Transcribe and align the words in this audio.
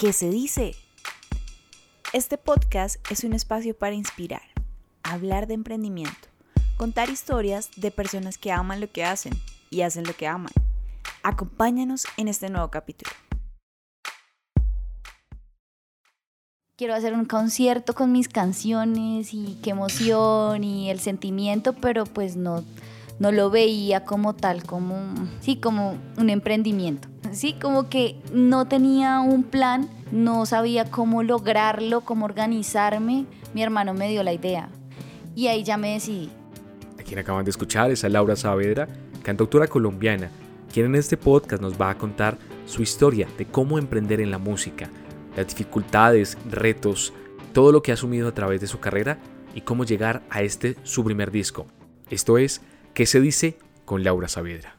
¿Qué 0.00 0.14
se 0.14 0.30
dice? 0.30 0.74
Este 2.14 2.38
podcast 2.38 2.96
es 3.10 3.22
un 3.22 3.34
espacio 3.34 3.76
para 3.76 3.94
inspirar, 3.94 4.40
hablar 5.02 5.46
de 5.46 5.52
emprendimiento, 5.52 6.30
contar 6.78 7.10
historias 7.10 7.68
de 7.76 7.90
personas 7.90 8.38
que 8.38 8.50
aman 8.50 8.80
lo 8.80 8.90
que 8.90 9.04
hacen 9.04 9.34
y 9.68 9.82
hacen 9.82 10.04
lo 10.04 10.14
que 10.14 10.26
aman. 10.26 10.54
Acompáñanos 11.22 12.06
en 12.16 12.28
este 12.28 12.48
nuevo 12.48 12.70
capítulo. 12.70 13.12
quiero 16.78 16.94
hacer 16.94 17.12
un 17.12 17.26
concierto 17.26 17.94
con 17.94 18.10
mis 18.10 18.26
canciones 18.26 19.34
y 19.34 19.58
qué 19.62 19.68
emoción 19.68 20.64
y 20.64 20.88
el 20.88 20.98
sentimiento, 20.98 21.74
pero 21.74 22.06
pues 22.06 22.36
no, 22.36 22.64
no 23.20 23.30
lo 23.30 23.50
veía 23.50 24.04
como 24.04 24.34
tal, 24.34 24.64
como, 24.64 24.96
sí, 25.40 25.56
como 25.56 25.96
un 26.16 26.30
emprendimiento. 26.30 27.08
Sí, 27.32 27.54
como 27.60 27.88
que 27.88 28.16
no 28.32 28.66
tenía 28.66 29.20
un 29.20 29.44
plan, 29.44 29.88
no 30.10 30.46
sabía 30.46 30.90
cómo 30.90 31.22
lograrlo, 31.22 32.00
cómo 32.00 32.24
organizarme. 32.24 33.26
Mi 33.54 33.62
hermano 33.62 33.94
me 33.94 34.08
dio 34.08 34.22
la 34.22 34.32
idea 34.32 34.70
y 35.36 35.46
ahí 35.46 35.62
ya 35.62 35.76
me 35.76 35.92
decidí. 35.92 36.30
A 36.98 37.02
quien 37.02 37.18
acaban 37.18 37.44
de 37.44 37.50
escuchar 37.50 37.90
es 37.90 38.02
a 38.04 38.08
Laura 38.08 38.34
Saavedra, 38.34 38.88
cantautora 39.22 39.68
colombiana, 39.68 40.30
quien 40.72 40.86
en 40.86 40.94
este 40.94 41.18
podcast 41.18 41.62
nos 41.62 41.80
va 41.80 41.90
a 41.90 41.98
contar 41.98 42.38
su 42.64 42.82
historia 42.82 43.28
de 43.36 43.44
cómo 43.44 43.78
emprender 43.78 44.20
en 44.20 44.30
la 44.30 44.38
música 44.38 44.88
las 45.36 45.46
dificultades, 45.46 46.38
retos, 46.50 47.12
todo 47.52 47.70
lo 47.70 47.82
que 47.82 47.90
ha 47.90 47.94
asumido 47.94 48.28
a 48.28 48.34
través 48.34 48.60
de 48.60 48.66
su 48.66 48.80
carrera 48.80 49.18
y 49.54 49.60
cómo 49.60 49.84
llegar 49.84 50.22
a 50.30 50.42
este 50.42 50.76
su 50.84 51.04
primer 51.04 51.30
disco. 51.30 51.66
Esto 52.08 52.38
es 52.38 52.62
¿Qué 52.94 53.06
se 53.06 53.20
dice? 53.20 53.56
con 53.84 54.04
Laura 54.04 54.28
Saavedra. 54.28 54.76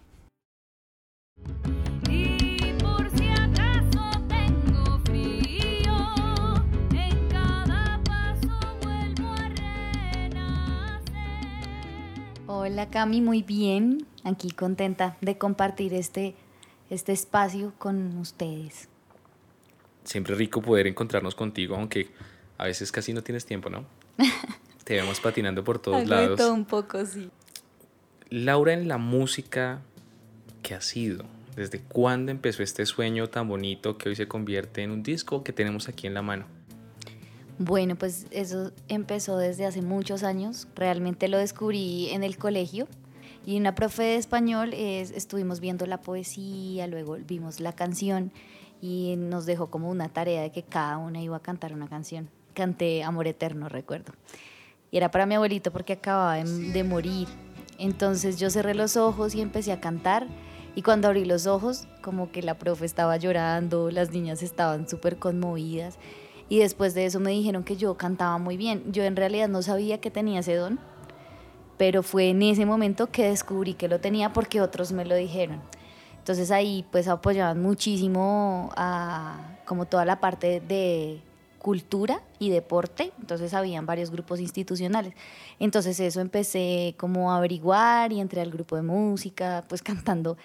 Hola 12.47 12.89
Cami, 12.89 13.19
muy 13.19 13.43
bien. 13.43 14.07
Aquí 14.23 14.51
contenta 14.51 15.17
de 15.19 15.37
compartir 15.37 15.93
este, 15.93 16.35
este 16.89 17.11
espacio 17.11 17.73
con 17.77 18.17
ustedes 18.17 18.87
siempre 20.03 20.35
rico 20.35 20.61
poder 20.61 20.87
encontrarnos 20.87 21.35
contigo, 21.35 21.75
aunque 21.75 22.09
a 22.57 22.65
veces 22.65 22.91
casi 22.91 23.13
no 23.13 23.21
tienes 23.21 23.45
tiempo, 23.45 23.69
¿no? 23.69 23.85
Te 24.83 24.95
vemos 24.95 25.19
patinando 25.19 25.63
por 25.63 25.79
todos 25.79 26.07
lados. 26.07 26.37
Todo 26.37 26.53
un 26.53 26.65
poco, 26.65 27.05
sí. 27.05 27.29
Laura, 28.31 28.71
en 28.71 28.87
la 28.87 28.97
música, 28.97 29.81
¿qué 30.63 30.73
ha 30.73 30.79
sido? 30.79 31.25
¿Desde 31.57 31.81
cuándo 31.81 32.31
empezó 32.31 32.63
este 32.63 32.85
sueño 32.85 33.27
tan 33.27 33.49
bonito 33.49 33.97
que 33.97 34.07
hoy 34.07 34.15
se 34.15 34.29
convierte 34.29 34.83
en 34.83 34.91
un 34.91 35.03
disco 35.03 35.43
que 35.43 35.51
tenemos 35.51 35.89
aquí 35.89 36.07
en 36.07 36.13
la 36.13 36.21
mano? 36.21 36.45
Bueno, 37.59 37.97
pues 37.97 38.27
eso 38.31 38.71
empezó 38.87 39.37
desde 39.37 39.65
hace 39.65 39.81
muchos 39.81 40.23
años. 40.23 40.69
Realmente 40.77 41.27
lo 41.27 41.39
descubrí 41.39 42.07
en 42.11 42.23
el 42.23 42.37
colegio. 42.37 42.87
Y 43.45 43.57
una 43.57 43.75
profe 43.75 44.03
de 44.03 44.15
español 44.15 44.73
estuvimos 44.73 45.59
viendo 45.59 45.85
la 45.85 45.99
poesía, 45.99 46.87
luego 46.87 47.17
vimos 47.27 47.59
la 47.59 47.73
canción 47.73 48.31
y 48.81 49.15
nos 49.17 49.45
dejó 49.45 49.69
como 49.69 49.89
una 49.89 50.07
tarea 50.07 50.41
de 50.41 50.53
que 50.53 50.63
cada 50.63 50.97
una 50.99 51.21
iba 51.21 51.35
a 51.35 51.41
cantar 51.41 51.73
una 51.73 51.89
canción. 51.89 52.29
Canté 52.53 53.03
Amor 53.03 53.27
Eterno, 53.27 53.67
recuerdo. 53.67 54.13
Y 54.89 54.97
era 54.97 55.11
para 55.11 55.25
mi 55.25 55.35
abuelito 55.35 55.71
porque 55.71 55.93
acababa 55.93 56.35
de, 56.43 56.83
morir. 56.83 57.27
Entonces 57.81 58.39
yo 58.39 58.51
cerré 58.51 58.75
los 58.75 58.95
ojos 58.95 59.33
y 59.33 59.41
empecé 59.41 59.71
a 59.71 59.81
cantar. 59.81 60.27
Y 60.75 60.83
cuando 60.83 61.07
abrí 61.07 61.25
los 61.25 61.47
ojos, 61.47 61.87
como 62.03 62.31
que 62.31 62.43
la 62.43 62.59
profe 62.59 62.85
estaba 62.85 63.17
llorando, 63.17 63.89
las 63.89 64.11
niñas 64.11 64.43
estaban 64.43 64.87
súper 64.87 65.17
conmovidas. 65.17 65.97
Y 66.47 66.59
después 66.59 66.93
de 66.93 67.05
eso 67.05 67.19
me 67.19 67.31
dijeron 67.31 67.63
que 67.63 67.77
yo 67.77 67.97
cantaba 67.97 68.37
muy 68.37 68.55
bien. 68.55 68.83
Yo 68.91 69.03
en 69.03 69.15
realidad 69.15 69.49
no 69.49 69.63
sabía 69.63 69.99
que 69.99 70.11
tenía 70.11 70.41
ese 70.41 70.55
don, 70.55 70.79
pero 71.77 72.03
fue 72.03 72.29
en 72.29 72.43
ese 72.43 72.67
momento 72.67 73.07
que 73.07 73.29
descubrí 73.29 73.73
que 73.73 73.87
lo 73.87 73.99
tenía 73.99 74.31
porque 74.31 74.61
otros 74.61 74.91
me 74.91 75.03
lo 75.03 75.15
dijeron. 75.15 75.59
Entonces 76.19 76.51
ahí 76.51 76.85
pues 76.91 77.07
apoyaban 77.07 77.59
muchísimo 77.63 78.69
a 78.77 79.57
como 79.65 79.87
toda 79.87 80.05
la 80.05 80.19
parte 80.19 80.59
de 80.59 81.23
cultura 81.61 82.23
y 82.39 82.49
deporte, 82.49 83.13
entonces 83.19 83.53
habían 83.53 83.85
varios 83.85 84.09
grupos 84.09 84.39
institucionales. 84.39 85.13
Entonces 85.59 85.99
eso 85.99 86.19
empecé 86.19 86.95
como 86.97 87.31
a 87.31 87.37
averiguar 87.37 88.11
y 88.11 88.19
entré 88.19 88.41
al 88.41 88.49
grupo 88.49 88.75
de 88.75 88.81
música, 88.81 89.63
pues 89.69 89.81
cantando 89.83 90.37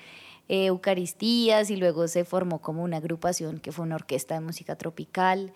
eh, 0.49 0.67
Eucaristías 0.67 1.71
y 1.71 1.77
luego 1.77 2.07
se 2.07 2.25
formó 2.25 2.61
como 2.61 2.83
una 2.83 2.99
agrupación 2.99 3.59
que 3.61 3.73
fue 3.73 3.85
una 3.85 3.95
orquesta 3.95 4.35
de 4.35 4.41
música 4.41 4.77
tropical 4.77 5.53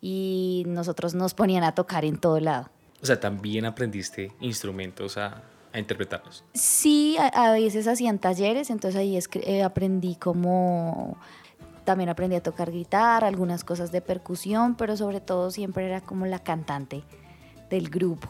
y 0.00 0.64
nosotros 0.66 1.14
nos 1.14 1.34
ponían 1.34 1.62
a 1.62 1.74
tocar 1.74 2.04
en 2.04 2.18
todo 2.18 2.40
lado. 2.40 2.68
O 3.00 3.06
sea, 3.06 3.20
también 3.20 3.64
aprendiste 3.64 4.32
instrumentos 4.40 5.16
a, 5.16 5.44
a 5.72 5.78
interpretarlos? 5.78 6.44
Sí, 6.54 7.16
a, 7.18 7.52
veces 7.52 7.86
hacían 7.86 8.18
talleres, 8.18 8.70
entonces 8.70 8.98
ahí 8.98 9.18
eh, 9.42 9.62
aprendí 9.62 10.16
como 10.16 11.16
también 11.86 12.10
aprendí 12.10 12.36
a 12.36 12.42
tocar 12.42 12.70
guitarra, 12.70 13.26
algunas 13.26 13.64
cosas 13.64 13.90
de 13.92 14.02
percusión, 14.02 14.74
pero 14.74 14.94
sobre 14.98 15.22
todo 15.22 15.50
siempre 15.50 15.86
era 15.86 16.02
como 16.02 16.26
la 16.26 16.40
cantante 16.40 17.02
del 17.70 17.88
grupo. 17.88 18.28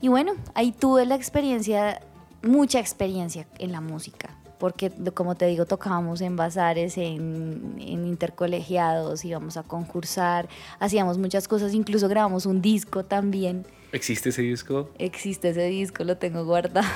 Y 0.00 0.06
bueno, 0.06 0.34
ahí 0.54 0.70
tuve 0.70 1.04
la 1.06 1.16
experiencia, 1.16 2.00
mucha 2.42 2.78
experiencia 2.78 3.48
en 3.58 3.72
la 3.72 3.80
música, 3.80 4.38
porque 4.60 4.92
como 5.12 5.34
te 5.34 5.46
digo, 5.46 5.66
tocábamos 5.66 6.20
en 6.20 6.36
bazares, 6.36 6.96
en, 6.96 7.74
en 7.80 8.06
intercolegiados, 8.06 9.24
íbamos 9.24 9.56
a 9.56 9.64
concursar, 9.64 10.48
hacíamos 10.78 11.18
muchas 11.18 11.48
cosas, 11.48 11.74
incluso 11.74 12.08
grabamos 12.08 12.46
un 12.46 12.62
disco 12.62 13.04
también 13.04 13.66
¿Existe 13.92 14.28
ese 14.28 14.42
disco? 14.42 14.90
Existe 14.98 15.48
ese 15.50 15.66
disco, 15.66 16.04
lo 16.04 16.18
tengo 16.18 16.44
guardado. 16.44 16.86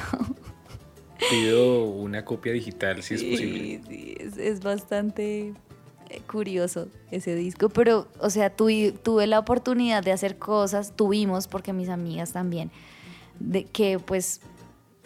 Pido 1.30 1.84
una 1.84 2.24
copia 2.24 2.52
digital 2.52 3.02
si 3.02 3.14
es 3.14 3.22
posible. 3.22 3.80
Sí, 3.88 4.16
es, 4.18 4.60
bastante 4.60 5.48
eh, 5.48 5.54
curioso 6.20 6.88
ese 7.10 7.34
disco, 7.34 7.68
pero, 7.68 8.08
o 8.18 8.30
sea, 8.30 8.50
tuve, 8.50 8.92
tuve 8.92 9.26
la 9.26 9.38
oportunidad 9.38 10.02
de 10.02 10.12
hacer 10.12 10.38
cosas, 10.38 10.94
tuvimos, 10.96 11.48
porque 11.48 11.72
mis 11.72 11.88
amigas 11.88 12.32
también, 12.32 12.70
de 13.38 13.64
que 13.64 13.98
pues 13.98 14.40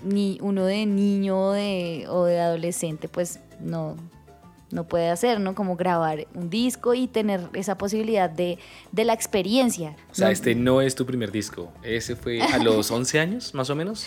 ni 0.05 0.39
uno 0.43 0.65
de 0.65 0.87
niño 0.87 1.53
de, 1.53 2.07
o 2.09 2.25
de 2.25 2.41
adolescente, 2.41 3.09
pues 3.09 3.41
no, 3.61 3.97
no 4.71 4.85
puede 4.85 5.11
hacer, 5.11 5.41
¿no? 5.41 5.55
Como 5.55 5.77
grabar 5.77 6.27
un 6.35 6.51
disco 6.51 6.95
y 6.95 7.07
tener 7.07 7.49
esa 7.55 7.79
posibilidad 7.79 8.29
de, 8.29 8.59
de 8.93 9.05
la 9.05 9.13
experiencia. 9.13 9.97
O 10.11 10.15
sea, 10.15 10.31
este 10.31 10.55
no 10.55 10.81
es 10.81 10.95
tu 10.95 11.07
primer 11.07 11.31
disco, 11.31 11.73
ese 11.83 12.17
fue 12.17 12.43
a 12.43 12.59
los 12.59 12.91
11 12.93 13.21
años, 13.21 13.55
más 13.55 13.71
o 13.71 13.77
menos. 13.77 14.07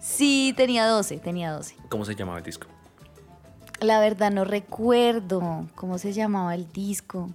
Sí, 0.00 0.54
tenía 0.56 0.86
12, 0.86 1.18
tenía 1.18 1.52
12. 1.52 1.76
¿Cómo 1.88 2.04
se 2.04 2.14
llamaba 2.14 2.38
el 2.38 2.44
disco? 2.44 2.66
La 3.80 4.00
verdad 4.00 4.30
no 4.32 4.44
recuerdo 4.44 5.68
cómo 5.74 5.98
se 5.98 6.12
llamaba 6.12 6.54
el 6.54 6.70
disco 6.72 7.30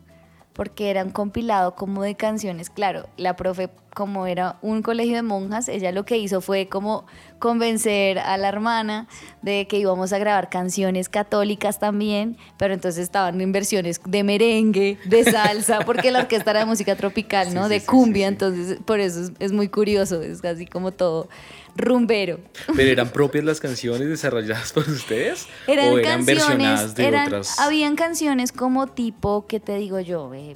porque 0.54 0.90
era 0.90 1.04
un 1.04 1.12
compilado 1.12 1.76
como 1.76 2.04
de 2.04 2.16
canciones. 2.16 2.70
Claro, 2.70 3.08
la 3.18 3.36
profe, 3.36 3.70
como 3.94 4.28
era 4.28 4.58
un 4.62 4.82
colegio 4.82 5.16
de 5.16 5.22
monjas, 5.22 5.70
ella 5.70 5.92
lo 5.92 6.06
que 6.06 6.18
hizo 6.18 6.42
fue 6.42 6.68
como 6.68 7.06
convencer 7.40 8.20
a 8.20 8.38
la 8.38 8.48
hermana 8.48 9.08
de 9.42 9.68
que 9.68 9.78
íbamos 9.78 10.14
a 10.14 10.18
grabar 10.18 10.50
canciones 10.50 11.10
católicas 11.10 11.80
también, 11.80 12.38
pero 12.58 12.74
entonces 12.74 13.04
estaban 13.04 13.40
en 13.42 13.52
versiones 13.52 14.02
de 14.06 14.24
merengue, 14.24 14.98
de 15.06 15.24
salsa, 15.24 15.80
porque 15.86 16.12
la 16.12 16.20
orquesta 16.20 16.52
era 16.52 16.62
de 16.62 16.66
música 16.66 16.96
tropical, 16.96 17.54
¿no? 17.54 17.70
de 17.70 17.82
cumbia, 17.82 18.28
entonces 18.28 18.80
por 18.86 19.00
eso 19.00 19.22
es, 19.22 19.32
es 19.40 19.52
muy 19.52 19.70
curioso, 19.70 20.22
es 20.22 20.42
casi 20.42 20.66
como 20.66 20.92
todo 20.92 21.30
rumbero. 21.76 22.40
¿Pero 22.76 22.90
eran 22.90 23.10
propias 23.10 23.44
las 23.44 23.60
canciones 23.60 24.08
desarrolladas 24.08 24.74
por 24.74 24.88
ustedes? 24.88 25.48
Eran 25.68 25.94
¿O 25.94 25.98
eran 25.98 26.26
versionadas 26.26 26.96
de 26.96 27.08
otras? 27.08 27.60
Habían 27.60 27.96
canciones 27.96 28.52
como 28.52 28.88
tipo, 28.88 29.46
¿qué 29.48 29.60
te 29.60 29.76
digo 29.78 30.00
yo? 30.00 30.34
Eh, 30.34 30.56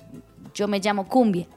yo 0.54 0.68
me 0.68 0.80
llamo 0.80 1.08
cumbia. 1.08 1.48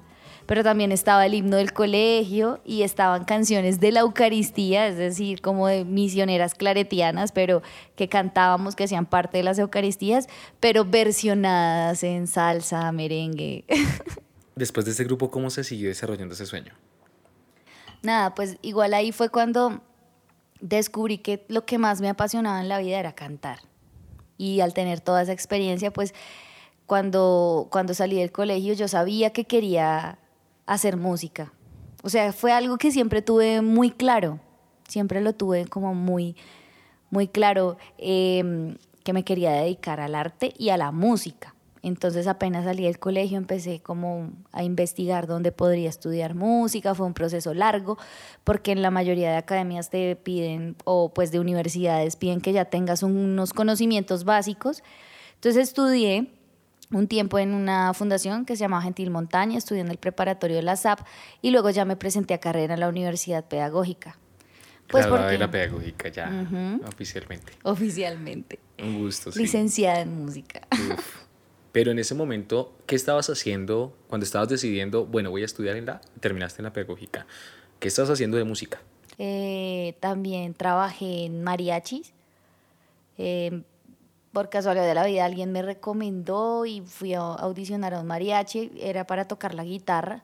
Pero 0.50 0.64
también 0.64 0.90
estaba 0.90 1.26
el 1.26 1.34
himno 1.34 1.58
del 1.58 1.72
colegio 1.72 2.58
y 2.64 2.82
estaban 2.82 3.24
canciones 3.24 3.78
de 3.78 3.92
la 3.92 4.00
Eucaristía, 4.00 4.88
es 4.88 4.96
decir, 4.96 5.42
como 5.42 5.68
de 5.68 5.84
misioneras 5.84 6.56
claretianas, 6.56 7.30
pero 7.30 7.62
que 7.94 8.08
cantábamos, 8.08 8.74
que 8.74 8.82
hacían 8.82 9.06
parte 9.06 9.38
de 9.38 9.44
las 9.44 9.60
Eucaristías, 9.60 10.26
pero 10.58 10.84
versionadas 10.84 12.02
en 12.02 12.26
salsa, 12.26 12.90
merengue. 12.90 13.64
Después 14.56 14.86
de 14.86 14.90
ese 14.90 15.04
grupo, 15.04 15.30
¿cómo 15.30 15.50
se 15.50 15.62
siguió 15.62 15.88
desarrollando 15.88 16.34
ese 16.34 16.46
sueño? 16.46 16.72
nada, 18.02 18.34
pues 18.34 18.56
igual 18.60 18.92
ahí 18.94 19.12
fue 19.12 19.28
cuando 19.28 19.82
descubrí 20.60 21.18
que 21.18 21.44
lo 21.46 21.64
que 21.64 21.78
más 21.78 22.00
me 22.00 22.08
apasionaba 22.08 22.60
en 22.60 22.68
la 22.68 22.80
vida 22.80 22.98
era 22.98 23.12
cantar. 23.12 23.60
Y 24.36 24.62
al 24.62 24.74
tener 24.74 24.98
toda 24.98 25.22
esa 25.22 25.32
experiencia, 25.32 25.92
pues 25.92 26.12
cuando, 26.86 27.68
cuando 27.70 27.94
salí 27.94 28.16
del 28.16 28.32
colegio 28.32 28.74
yo 28.74 28.88
sabía 28.88 29.30
que 29.30 29.44
quería 29.44 30.18
hacer 30.70 30.96
música. 30.96 31.52
O 32.04 32.08
sea, 32.08 32.32
fue 32.32 32.52
algo 32.52 32.78
que 32.78 32.92
siempre 32.92 33.22
tuve 33.22 33.60
muy 33.60 33.90
claro, 33.90 34.38
siempre 34.86 35.20
lo 35.20 35.32
tuve 35.32 35.66
como 35.66 35.94
muy, 35.94 36.36
muy 37.10 37.26
claro, 37.26 37.76
em, 37.98 38.76
que 39.02 39.12
me 39.12 39.24
quería 39.24 39.50
dedicar 39.50 40.00
al 40.00 40.14
arte 40.14 40.54
y 40.56 40.68
a 40.68 40.76
la 40.76 40.92
música. 40.92 41.56
Entonces 41.82 42.28
apenas 42.28 42.66
salí 42.66 42.84
del 42.84 43.00
colegio 43.00 43.36
empecé 43.36 43.80
como 43.80 44.30
a 44.52 44.62
investigar 44.62 45.26
dónde 45.26 45.50
podría 45.50 45.88
estudiar 45.88 46.36
música, 46.36 46.94
fue 46.94 47.06
un 47.06 47.14
proceso 47.14 47.52
largo, 47.52 47.98
porque 48.44 48.70
en 48.70 48.80
la 48.80 48.92
mayoría 48.92 49.32
de 49.32 49.38
academias 49.38 49.90
te 49.90 50.14
piden, 50.14 50.76
o 50.84 51.12
pues 51.12 51.32
de 51.32 51.40
universidades 51.40 52.14
piden 52.14 52.40
que 52.40 52.52
ya 52.52 52.66
tengas 52.66 53.02
unos 53.02 53.52
conocimientos 53.52 54.22
básicos. 54.22 54.84
Entonces 55.34 55.68
estudié 55.68 56.30
un 56.92 57.06
tiempo 57.06 57.38
en 57.38 57.54
una 57.54 57.94
fundación 57.94 58.44
que 58.44 58.56
se 58.56 58.60
llamaba 58.60 58.82
Gentil 58.82 59.10
Montaña, 59.10 59.58
estudié 59.58 59.80
en 59.80 59.90
el 59.90 59.98
preparatorio 59.98 60.56
de 60.56 60.62
la 60.62 60.76
SAP 60.76 61.00
y 61.40 61.50
luego 61.50 61.70
ya 61.70 61.84
me 61.84 61.96
presenté 61.96 62.34
a 62.34 62.38
carrera 62.38 62.74
en 62.74 62.80
la 62.80 62.88
Universidad 62.88 63.44
Pedagógica. 63.44 64.18
Pues 64.88 65.06
porque... 65.06 65.38
la 65.38 65.48
pedagógica 65.50 66.08
ya, 66.08 66.28
oficialmente. 66.84 67.52
Oficialmente. 67.62 68.58
Un 68.82 68.98
gusto, 68.98 69.30
sí. 69.30 69.38
Licenciada 69.38 70.00
en 70.00 70.24
música. 70.24 70.62
Pero 71.72 71.92
en 71.92 72.00
ese 72.00 72.16
momento, 72.16 72.74
¿qué 72.86 72.96
estabas 72.96 73.30
haciendo 73.30 73.96
cuando 74.08 74.24
estabas 74.24 74.48
decidiendo, 74.48 75.06
bueno, 75.06 75.30
voy 75.30 75.42
a 75.42 75.44
estudiar 75.44 75.76
en 75.76 75.86
la, 75.86 76.00
terminaste 76.18 76.60
en 76.60 76.64
la 76.64 76.72
pedagógica? 76.72 77.26
¿Qué 77.78 77.86
estabas 77.86 78.10
haciendo 78.10 78.36
de 78.36 78.42
música? 78.42 78.80
Eh, 79.18 79.94
también 80.00 80.54
trabajé 80.54 81.26
en 81.26 81.44
mariachis. 81.44 82.12
Eh, 83.16 83.62
por 84.32 84.48
casualidad 84.48 84.86
de 84.86 84.94
la 84.94 85.04
vida 85.04 85.24
alguien 85.24 85.52
me 85.52 85.62
recomendó 85.62 86.66
y 86.66 86.80
fui 86.82 87.14
a 87.14 87.20
audicionar 87.20 87.94
a 87.94 88.00
un 88.00 88.06
mariachi, 88.06 88.72
era 88.80 89.06
para 89.06 89.26
tocar 89.26 89.54
la 89.54 89.64
guitarra 89.64 90.22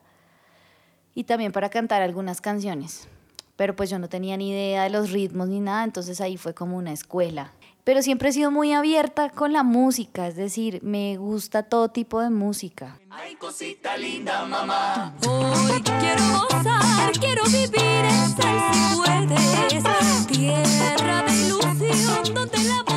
y 1.13 1.23
también 1.25 1.51
para 1.51 1.69
cantar 1.69 2.01
algunas 2.01 2.41
canciones. 2.41 3.07
Pero 3.55 3.75
pues 3.75 3.89
yo 3.89 3.97
no 3.97 4.07
tenía 4.07 4.37
ni 4.37 4.51
idea 4.51 4.83
de 4.83 4.91
los 4.91 5.11
ritmos 5.11 5.49
ni 5.49 5.59
nada, 5.59 5.83
entonces 5.83 6.21
ahí 6.21 6.37
fue 6.37 6.53
como 6.53 6.77
una 6.77 6.93
escuela. 6.93 7.51
Pero 7.83 8.01
siempre 8.01 8.29
he 8.29 8.33
sido 8.33 8.51
muy 8.51 8.73
abierta 8.73 9.29
con 9.29 9.53
la 9.53 9.63
música, 9.63 10.27
es 10.27 10.35
decir, 10.35 10.81
me 10.83 11.15
gusta 11.17 11.63
todo 11.63 11.89
tipo 11.89 12.19
de 12.19 12.29
música. 12.29 12.99
Ay, 13.09 13.35
cosita 13.35 13.97
linda, 13.97 14.45
mamá. 14.45 15.15
Hoy 15.25 15.81
quiero 15.81 16.21
gozar, 16.49 17.13
quiero 17.19 17.43
vivir 17.45 18.05
en 18.05 18.27
si 18.27 18.95
puedes. 18.97 20.27
Tierra 20.27 21.23
de 21.23 21.33
ilusión 21.33 22.33
donde 22.33 22.71
amor 22.71 22.96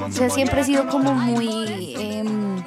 o 0.00 0.12
sea, 0.12 0.30
siempre 0.30 0.60
he 0.60 0.64
sido 0.64 0.88
como 0.88 1.14
muy, 1.14 1.94
em, 1.98 2.62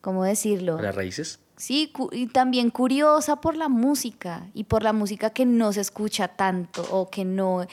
¿cómo 0.00 0.24
decirlo? 0.24 0.80
¿Las 0.80 0.94
raíces? 0.94 1.40
Sí, 1.56 1.92
y 2.12 2.26
también 2.26 2.70
curiosa 2.70 3.36
por 3.40 3.56
la 3.56 3.68
música 3.68 4.48
y 4.54 4.64
por 4.64 4.82
la 4.82 4.92
música 4.92 5.30
que 5.30 5.46
no 5.46 5.72
se 5.72 5.80
escucha 5.80 6.28
tanto 6.28 6.84
o 6.90 7.08
que 7.10 7.24
no, 7.24 7.66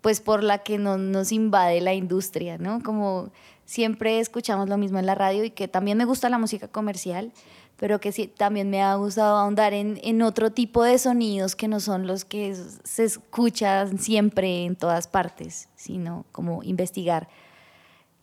pues 0.00 0.20
por 0.20 0.42
la 0.42 0.58
que 0.58 0.78
no 0.78 0.98
nos 0.98 1.30
invade 1.30 1.80
la 1.80 1.94
industria, 1.94 2.58
¿no? 2.58 2.82
Como 2.82 3.30
siempre 3.64 4.18
escuchamos 4.18 4.68
lo 4.68 4.76
mismo 4.76 4.98
en 4.98 5.06
la 5.06 5.14
radio 5.14 5.44
y 5.44 5.50
que 5.50 5.68
también 5.68 5.98
me 5.98 6.04
gusta 6.04 6.28
la 6.28 6.38
música 6.38 6.66
comercial, 6.66 7.32
pero 7.76 8.00
que 8.00 8.10
sí, 8.10 8.26
también 8.26 8.68
me 8.70 8.82
ha 8.82 8.94
gustado 8.96 9.36
ahondar 9.36 9.72
en, 9.72 10.00
en 10.02 10.22
otro 10.22 10.50
tipo 10.50 10.82
de 10.82 10.98
sonidos 10.98 11.54
que 11.54 11.68
no 11.68 11.78
son 11.78 12.08
los 12.08 12.24
que 12.24 12.56
se 12.82 13.04
escuchan 13.04 13.98
siempre 13.98 14.64
en 14.64 14.74
todas 14.74 15.06
partes, 15.06 15.68
sino 15.76 16.26
como 16.32 16.64
investigar 16.64 17.28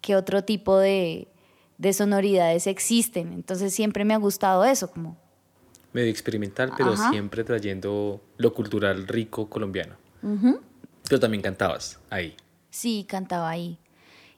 qué 0.02 0.16
otro 0.16 0.44
tipo 0.44 0.78
de, 0.78 1.28
sonoridades 1.94 2.68
existen. 2.68 3.34
Entonces 3.34 3.74
siempre 3.74 4.06
me 4.06 4.14
ha 4.14 4.18
gustado 4.18 4.66
eso, 4.66 4.92
como... 4.92 5.18
Medio 5.92 6.12
experimental, 6.12 6.72
pero 6.78 6.96
siempre 6.96 7.44
trayendo 7.44 8.22
lo 8.38 8.54
cultural 8.54 9.08
rico 9.08 9.50
colombiano. 9.50 9.96
Pero 10.22 11.20
también 11.20 11.42
cantabas 11.42 12.00
ahí. 12.12 12.36
Sí, 12.70 13.06
cantaba 13.10 13.50
ahí. 13.50 13.80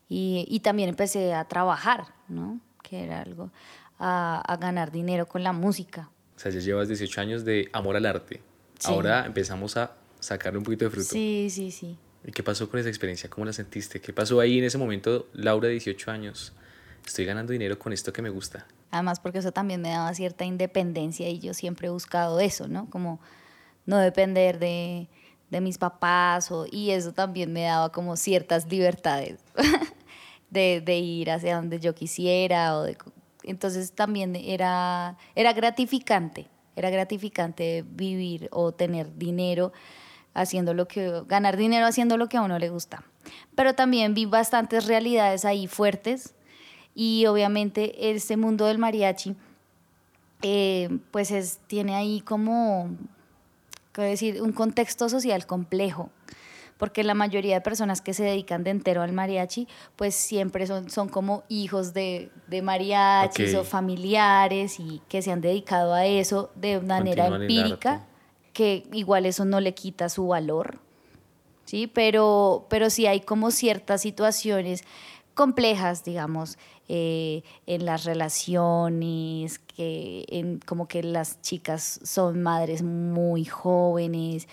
Y, 0.07 0.59
también 0.61 0.89
empecé 0.89 1.33
a 1.33 1.45
trabajar, 1.45 2.05
¿no? 2.27 2.59
Que 2.83 3.03
era 3.03 3.21
algo, 3.21 3.49
a, 3.99 4.57
ganar 4.59 4.91
dinero 4.91 5.25
con 5.25 5.43
la 5.43 5.53
música. 5.53 6.09
O 6.35 6.39
sea, 6.39 6.51
ya 6.51 6.59
llevas 6.59 6.87
18 6.87 7.21
años 7.21 7.45
de 7.45 7.69
amor 7.73 7.95
al 7.95 8.05
arte. 8.05 8.41
Ahora 8.85 9.25
empezamos 9.25 9.77
a 9.77 9.95
sacarle 10.19 10.57
un 10.57 10.63
poquito 10.63 10.85
de 10.85 10.91
fruto. 10.91 11.09
Sí, 11.09 11.47
sí, 11.49 11.71
sí. 11.71 11.97
¿Y 12.25 12.31
qué 12.31 12.43
pasó 12.43 12.69
con 12.69 12.79
esa 12.79 12.89
experiencia? 12.89 13.29
¿Cómo 13.29 13.45
la 13.45 13.53
sentiste? 13.53 13.99
¿Qué 13.99 14.13
pasó 14.13 14.39
ahí 14.39 14.59
en 14.59 14.65
ese 14.65 14.77
momento, 14.77 15.27
Laura, 15.33 15.67
de 15.67 15.73
18 15.73 16.11
años? 16.11 16.53
Estoy 17.05 17.25
ganando 17.25 17.51
dinero 17.51 17.79
con 17.79 17.93
esto 17.93 18.13
que 18.13 18.21
me 18.21 18.29
gusta. 18.29 18.67
Además, 18.91 19.19
porque 19.19 19.39
eso 19.39 19.51
también 19.51 19.81
me 19.81 19.89
daba 19.89 20.13
cierta 20.13 20.45
independencia 20.45 21.27
y 21.29 21.39
yo 21.39 21.53
siempre 21.53 21.87
he 21.87 21.89
buscado 21.89 22.39
eso, 22.39 22.67
¿no? 22.67 22.89
Como 22.89 23.19
no 23.85 23.97
depender 23.97 24.59
de, 24.59 25.07
de 25.49 25.61
mis 25.61 25.77
papás 25.77 26.51
o, 26.51 26.67
y 26.69 26.91
eso 26.91 27.11
también 27.11 27.51
me 27.51 27.63
daba 27.63 27.91
como 27.91 28.15
ciertas 28.17 28.69
libertades 28.69 29.39
de, 30.49 30.81
de, 30.81 30.97
ir 30.97 31.31
hacia 31.31 31.55
donde 31.55 31.79
yo 31.79 31.95
quisiera. 31.95 32.77
O 32.77 32.83
de, 32.83 32.97
entonces 33.43 33.93
también 33.93 34.35
era, 34.35 35.17
era 35.33 35.53
gratificante, 35.53 36.47
era 36.75 36.91
gratificante 36.91 37.83
vivir 37.87 38.47
o 38.51 38.73
tener 38.73 39.17
dinero 39.17 39.73
haciendo 40.33 40.73
lo 40.73 40.87
que, 40.87 41.23
ganar 41.27 41.57
dinero 41.57 41.85
haciendo 41.85 42.17
lo 42.17 42.29
que 42.29 42.37
a 42.37 42.41
uno 42.41 42.59
le 42.59 42.69
gusta. 42.69 43.03
Pero 43.55 43.75
también 43.75 44.13
vi 44.13 44.25
bastantes 44.25 44.87
realidades 44.87 45.45
ahí 45.45 45.67
fuertes 45.67 46.33
y 46.95 47.25
obviamente 47.25 48.11
este 48.11 48.37
mundo 48.37 48.65
del 48.65 48.77
mariachi, 48.77 49.35
eh, 50.41 50.89
pues 51.11 51.31
es, 51.31 51.59
tiene 51.67 51.95
ahí 51.95 52.21
como, 52.21 52.89
¿qué 53.93 54.01
decir?, 54.01 54.41
un 54.41 54.51
contexto 54.51 55.09
social 55.09 55.45
complejo 55.45 56.09
porque 56.77 57.03
la 57.03 57.13
mayoría 57.13 57.53
de 57.53 57.61
personas 57.61 58.01
que 58.01 58.15
se 58.15 58.23
dedican 58.23 58.63
de 58.63 58.71
entero 58.71 59.03
al 59.03 59.11
mariachi, 59.11 59.67
pues 59.95 60.15
siempre 60.15 60.65
son, 60.65 60.89
son 60.89 61.09
como 61.09 61.43
hijos 61.47 61.93
de, 61.93 62.31
de 62.47 62.63
mariachis 62.63 63.53
o 63.53 63.63
familiares 63.63 64.79
y 64.79 64.99
que 65.07 65.21
se 65.21 65.31
han 65.31 65.41
dedicado 65.41 65.93
a 65.93 66.07
eso 66.07 66.49
de 66.55 66.79
manera 66.81 67.27
empírica 67.27 68.07
que 68.61 68.83
igual 68.93 69.25
eso 69.25 69.43
no 69.43 69.59
le 69.59 69.73
quita 69.73 70.07
su 70.07 70.27
valor, 70.27 70.77
¿sí? 71.65 71.87
Pero, 71.87 72.67
pero 72.69 72.91
sí 72.91 73.07
hay 73.07 73.21
como 73.21 73.49
ciertas 73.49 74.03
situaciones 74.03 74.83
complejas, 75.33 76.03
digamos, 76.03 76.59
eh, 76.87 77.41
en 77.65 77.85
las 77.85 78.03
relaciones, 78.03 79.57
que 79.57 80.25
en, 80.27 80.59
como 80.59 80.87
que 80.87 81.01
las 81.01 81.41
chicas 81.41 82.01
son 82.03 82.43
madres 82.43 82.83
muy 82.83 83.45
jóvenes, 83.45 84.47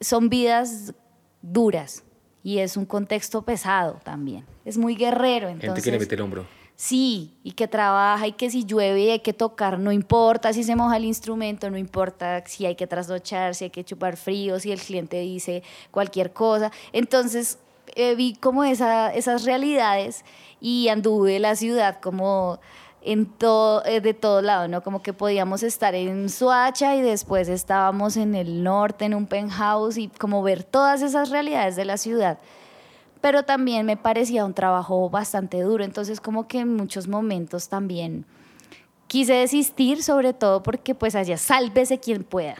son 0.00 0.28
vidas 0.28 0.94
duras 1.42 2.04
y 2.44 2.58
es 2.58 2.76
un 2.76 2.86
contexto 2.86 3.42
pesado 3.42 3.98
también. 4.04 4.44
Es 4.64 4.78
muy 4.78 4.94
guerrero. 4.94 5.48
Entonces, 5.48 5.82
Gente 5.82 5.82
que 5.82 5.90
le 5.90 5.98
mete 5.98 6.14
el 6.14 6.20
hombro. 6.20 6.46
Sí, 6.76 7.32
y 7.42 7.52
que 7.52 7.68
trabaja 7.68 8.26
y 8.26 8.32
que 8.32 8.50
si 8.50 8.66
llueve 8.66 9.00
y 9.00 9.10
hay 9.10 9.20
que 9.20 9.32
tocar, 9.32 9.78
no 9.78 9.92
importa 9.92 10.52
si 10.52 10.62
se 10.62 10.76
moja 10.76 10.98
el 10.98 11.06
instrumento, 11.06 11.70
no 11.70 11.78
importa 11.78 12.44
si 12.44 12.66
hay 12.66 12.74
que 12.74 12.86
trasnochar, 12.86 13.54
si 13.54 13.64
hay 13.64 13.70
que 13.70 13.82
chupar 13.82 14.18
frío, 14.18 14.60
si 14.60 14.72
el 14.72 14.78
cliente 14.78 15.18
dice 15.20 15.62
cualquier 15.90 16.34
cosa. 16.34 16.70
Entonces 16.92 17.58
eh, 17.94 18.14
vi 18.14 18.34
como 18.34 18.62
esa, 18.62 19.14
esas 19.14 19.44
realidades 19.44 20.22
y 20.60 20.88
anduve 20.88 21.38
la 21.38 21.56
ciudad 21.56 21.98
como 22.02 22.60
en 23.00 23.24
todo, 23.24 23.82
eh, 23.86 24.02
de 24.02 24.12
todo 24.12 24.42
lado, 24.42 24.68
¿no? 24.68 24.82
Como 24.82 25.00
que 25.02 25.14
podíamos 25.14 25.62
estar 25.62 25.94
en 25.94 26.28
Suacha 26.28 26.94
y 26.94 27.00
después 27.00 27.48
estábamos 27.48 28.18
en 28.18 28.34
el 28.34 28.62
norte, 28.62 29.06
en 29.06 29.14
un 29.14 29.26
penthouse 29.26 29.96
y 29.96 30.08
como 30.08 30.42
ver 30.42 30.62
todas 30.62 31.00
esas 31.00 31.30
realidades 31.30 31.74
de 31.76 31.86
la 31.86 31.96
ciudad 31.96 32.38
pero 33.26 33.42
también 33.42 33.84
me 33.84 33.96
parecía 33.96 34.44
un 34.44 34.54
trabajo 34.54 35.10
bastante 35.10 35.60
duro, 35.60 35.82
entonces 35.82 36.20
como 36.20 36.46
que 36.46 36.60
en 36.60 36.76
muchos 36.76 37.08
momentos 37.08 37.68
también 37.68 38.24
quise 39.08 39.32
desistir, 39.32 40.04
sobre 40.04 40.32
todo 40.32 40.62
porque 40.62 40.94
pues 40.94 41.16
allá 41.16 41.36
sálvese 41.36 41.98
quien 41.98 42.22
pueda. 42.22 42.54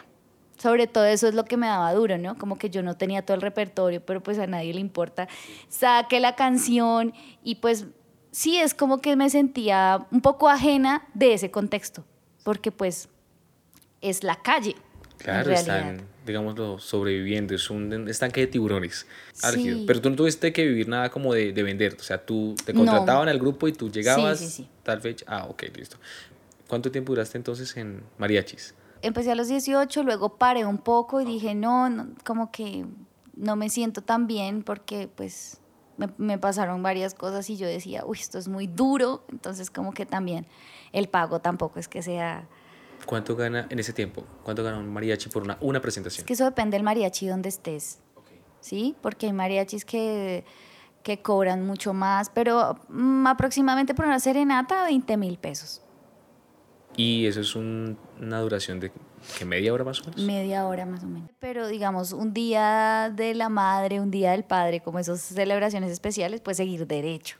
Sobre 0.58 0.88
todo 0.88 1.04
eso 1.04 1.28
es 1.28 1.34
lo 1.34 1.44
que 1.44 1.56
me 1.56 1.68
daba 1.68 1.94
duro, 1.94 2.18
¿no? 2.18 2.36
Como 2.36 2.58
que 2.58 2.68
yo 2.68 2.82
no 2.82 2.96
tenía 2.96 3.24
todo 3.24 3.36
el 3.36 3.42
repertorio, 3.42 4.04
pero 4.04 4.20
pues 4.20 4.40
a 4.40 4.48
nadie 4.48 4.74
le 4.74 4.80
importa. 4.80 5.28
Saque 5.68 6.18
la 6.18 6.34
canción 6.34 7.14
y 7.44 7.54
pues 7.54 7.86
sí, 8.32 8.58
es 8.58 8.74
como 8.74 9.00
que 9.00 9.14
me 9.14 9.30
sentía 9.30 10.08
un 10.10 10.20
poco 10.20 10.48
ajena 10.48 11.06
de 11.14 11.34
ese 11.34 11.52
contexto, 11.52 12.04
porque 12.42 12.72
pues 12.72 13.08
es 14.00 14.24
la 14.24 14.34
calle. 14.34 14.74
Claro, 15.18 15.52
están, 15.52 16.08
digámoslo, 16.26 16.78
sobreviviendo, 16.78 17.54
es 17.54 17.70
un 17.70 18.08
estanque 18.08 18.42
de 18.42 18.46
tiburones 18.48 19.06
Pero 19.86 20.00
tú 20.00 20.10
no 20.10 20.16
tuviste 20.16 20.52
que 20.52 20.66
vivir 20.66 20.88
nada 20.88 21.10
como 21.10 21.32
de, 21.32 21.52
de 21.52 21.62
vender, 21.62 21.96
o 21.98 22.02
sea, 22.02 22.18
tú 22.18 22.54
te 22.64 22.74
contrataban 22.74 23.28
al 23.28 23.38
grupo 23.38 23.68
y 23.68 23.72
tú 23.72 23.90
llegabas 23.90 24.62
tal 24.82 25.00
fecha. 25.00 25.24
Ah, 25.28 25.46
ok, 25.48 25.64
listo. 25.76 25.96
¿Cuánto 26.68 26.90
tiempo 26.90 27.12
duraste 27.12 27.38
entonces 27.38 27.76
en 27.76 28.02
mariachis? 28.18 28.74
Empecé 29.02 29.32
a 29.32 29.34
los 29.34 29.48
18, 29.48 30.02
luego 30.02 30.36
paré 30.36 30.64
un 30.64 30.78
poco 30.78 31.20
y 31.20 31.24
dije, 31.24 31.54
no, 31.54 32.08
como 32.24 32.50
que 32.50 32.86
no 33.36 33.54
me 33.54 33.70
siento 33.70 34.02
tan 34.02 34.26
bien 34.26 34.62
porque 34.62 35.08
pues 35.14 35.58
me, 35.96 36.08
me, 36.18 36.38
pasaron 36.38 36.82
varias 36.82 37.14
cosas 37.14 37.48
y 37.50 37.56
yo 37.56 37.66
decía, 37.66 38.04
uy, 38.04 38.18
esto 38.18 38.38
es 38.38 38.48
muy 38.48 38.66
duro, 38.66 39.24
entonces 39.30 39.70
como 39.70 39.92
que 39.92 40.06
también 40.06 40.46
el 40.92 41.08
pago 41.08 41.40
tampoco 41.40 41.78
es 41.78 41.88
que 41.88 42.02
sea 42.02 42.48
¿Cuánto 43.04 43.36
gana 43.36 43.66
en 43.70 43.78
ese 43.78 43.92
tiempo? 43.92 44.24
¿Cuánto 44.42 44.64
gana 44.64 44.78
un 44.78 44.92
mariachi 44.92 45.28
por 45.28 45.42
una, 45.42 45.58
una 45.60 45.80
presentación? 45.80 46.22
Es 46.22 46.26
que 46.26 46.32
eso 46.32 46.44
depende 46.44 46.76
del 46.76 46.84
mariachi 46.84 47.26
donde 47.28 47.48
estés. 47.48 48.00
¿Sí? 48.60 48.96
Porque 49.00 49.26
hay 49.26 49.32
mariachis 49.32 49.84
que, 49.84 50.44
que 51.04 51.22
cobran 51.22 51.64
mucho 51.64 51.92
más, 51.92 52.30
pero 52.30 52.80
mm, 52.88 53.26
aproximadamente 53.28 53.94
por 53.94 54.06
una 54.06 54.18
serenata 54.18 54.82
20 54.84 55.16
mil 55.16 55.38
pesos. 55.38 55.82
¿Y 56.96 57.26
eso 57.26 57.40
es 57.42 57.54
una 57.54 58.40
duración 58.40 58.80
de 58.80 58.90
¿qué, 59.38 59.44
media 59.44 59.72
hora 59.72 59.84
más 59.84 60.00
o 60.00 60.04
menos? 60.04 60.20
Media 60.22 60.66
hora 60.66 60.86
más 60.86 61.04
o 61.04 61.06
menos. 61.06 61.30
Pero 61.38 61.68
digamos, 61.68 62.12
un 62.12 62.32
día 62.32 63.12
de 63.14 63.34
la 63.34 63.48
madre, 63.50 64.00
un 64.00 64.10
día 64.10 64.32
del 64.32 64.44
padre, 64.44 64.80
como 64.80 64.98
esas 64.98 65.20
celebraciones 65.20 65.90
especiales, 65.90 66.40
pues 66.40 66.56
seguir 66.56 66.86
derecho. 66.86 67.36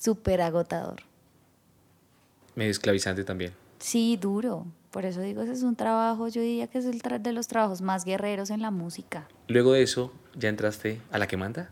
Súper 0.00 0.42
agotador. 0.42 1.02
Medio 2.54 2.70
esclavizante 2.70 3.24
también. 3.24 3.54
Sí, 3.82 4.16
duro. 4.16 4.66
Por 4.90 5.04
eso 5.04 5.20
digo, 5.20 5.42
ese 5.42 5.52
es 5.52 5.62
un 5.62 5.74
trabajo, 5.74 6.28
yo 6.28 6.40
diría 6.40 6.66
que 6.68 6.78
es 6.78 6.84
el 6.84 7.00
de 7.00 7.32
los 7.32 7.48
trabajos 7.48 7.82
más 7.82 8.04
guerreros 8.04 8.50
en 8.50 8.62
la 8.62 8.70
música. 8.70 9.26
Luego 9.48 9.72
de 9.72 9.82
eso, 9.82 10.12
¿ya 10.36 10.48
entraste 10.48 11.00
a 11.10 11.18
la 11.18 11.26
que 11.26 11.36
manda? 11.36 11.70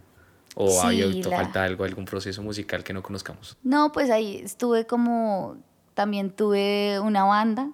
¿O 0.57 0.83
hay 0.83 1.23
falta 1.23 1.63
algo, 1.63 1.85
algún 1.85 2.07
proceso 2.07 2.43
musical 2.43 2.83
que 2.83 2.93
no 2.93 3.03
conozcamos? 3.03 3.57
No, 3.63 3.93
pues 3.93 4.11
ahí 4.11 4.41
estuve 4.43 4.87
como, 4.87 5.57
también 5.95 6.31
tuve 6.31 6.99
una 7.01 7.25
banda 7.25 7.71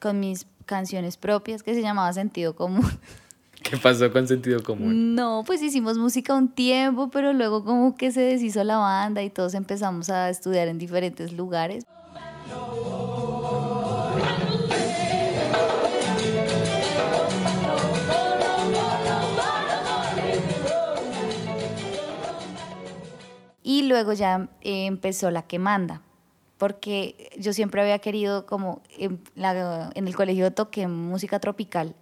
con 0.00 0.20
mis 0.20 0.46
canciones 0.64 1.16
propias 1.16 1.62
que 1.62 1.74
se 1.74 1.82
llamaba 1.82 2.12
Sentido 2.12 2.56
Común. 2.56 2.88
¿Qué 3.62 3.76
pasó 3.76 4.10
con 4.10 4.26
Sentido 4.26 4.62
Común? 4.62 5.14
No, 5.14 5.42
pues 5.44 5.60
hicimos 5.62 5.98
música 5.98 6.34
un 6.34 6.48
tiempo, 6.48 7.10
pero 7.10 7.34
luego 7.34 7.64
como 7.64 7.94
que 7.94 8.10
se 8.10 8.22
deshizo 8.22 8.64
la 8.64 8.78
banda 8.78 9.22
y 9.22 9.28
todos 9.28 9.52
empezamos 9.54 10.08
a 10.08 10.30
estudiar 10.30 10.68
en 10.68 10.78
diferentes 10.78 11.32
lugares. 11.32 11.84
Luego 24.00 24.14
ya 24.14 24.48
empezó 24.62 25.30
la 25.30 25.42
que 25.42 25.58
manda, 25.58 26.00
porque 26.56 27.30
yo 27.38 27.52
siempre 27.52 27.82
había 27.82 27.98
querido 27.98 28.46
como 28.46 28.80
en, 28.96 29.20
en 29.36 30.08
el 30.08 30.16
colegio 30.16 30.50
toqué 30.52 30.88
música 30.88 31.38
tropical. 31.38 31.94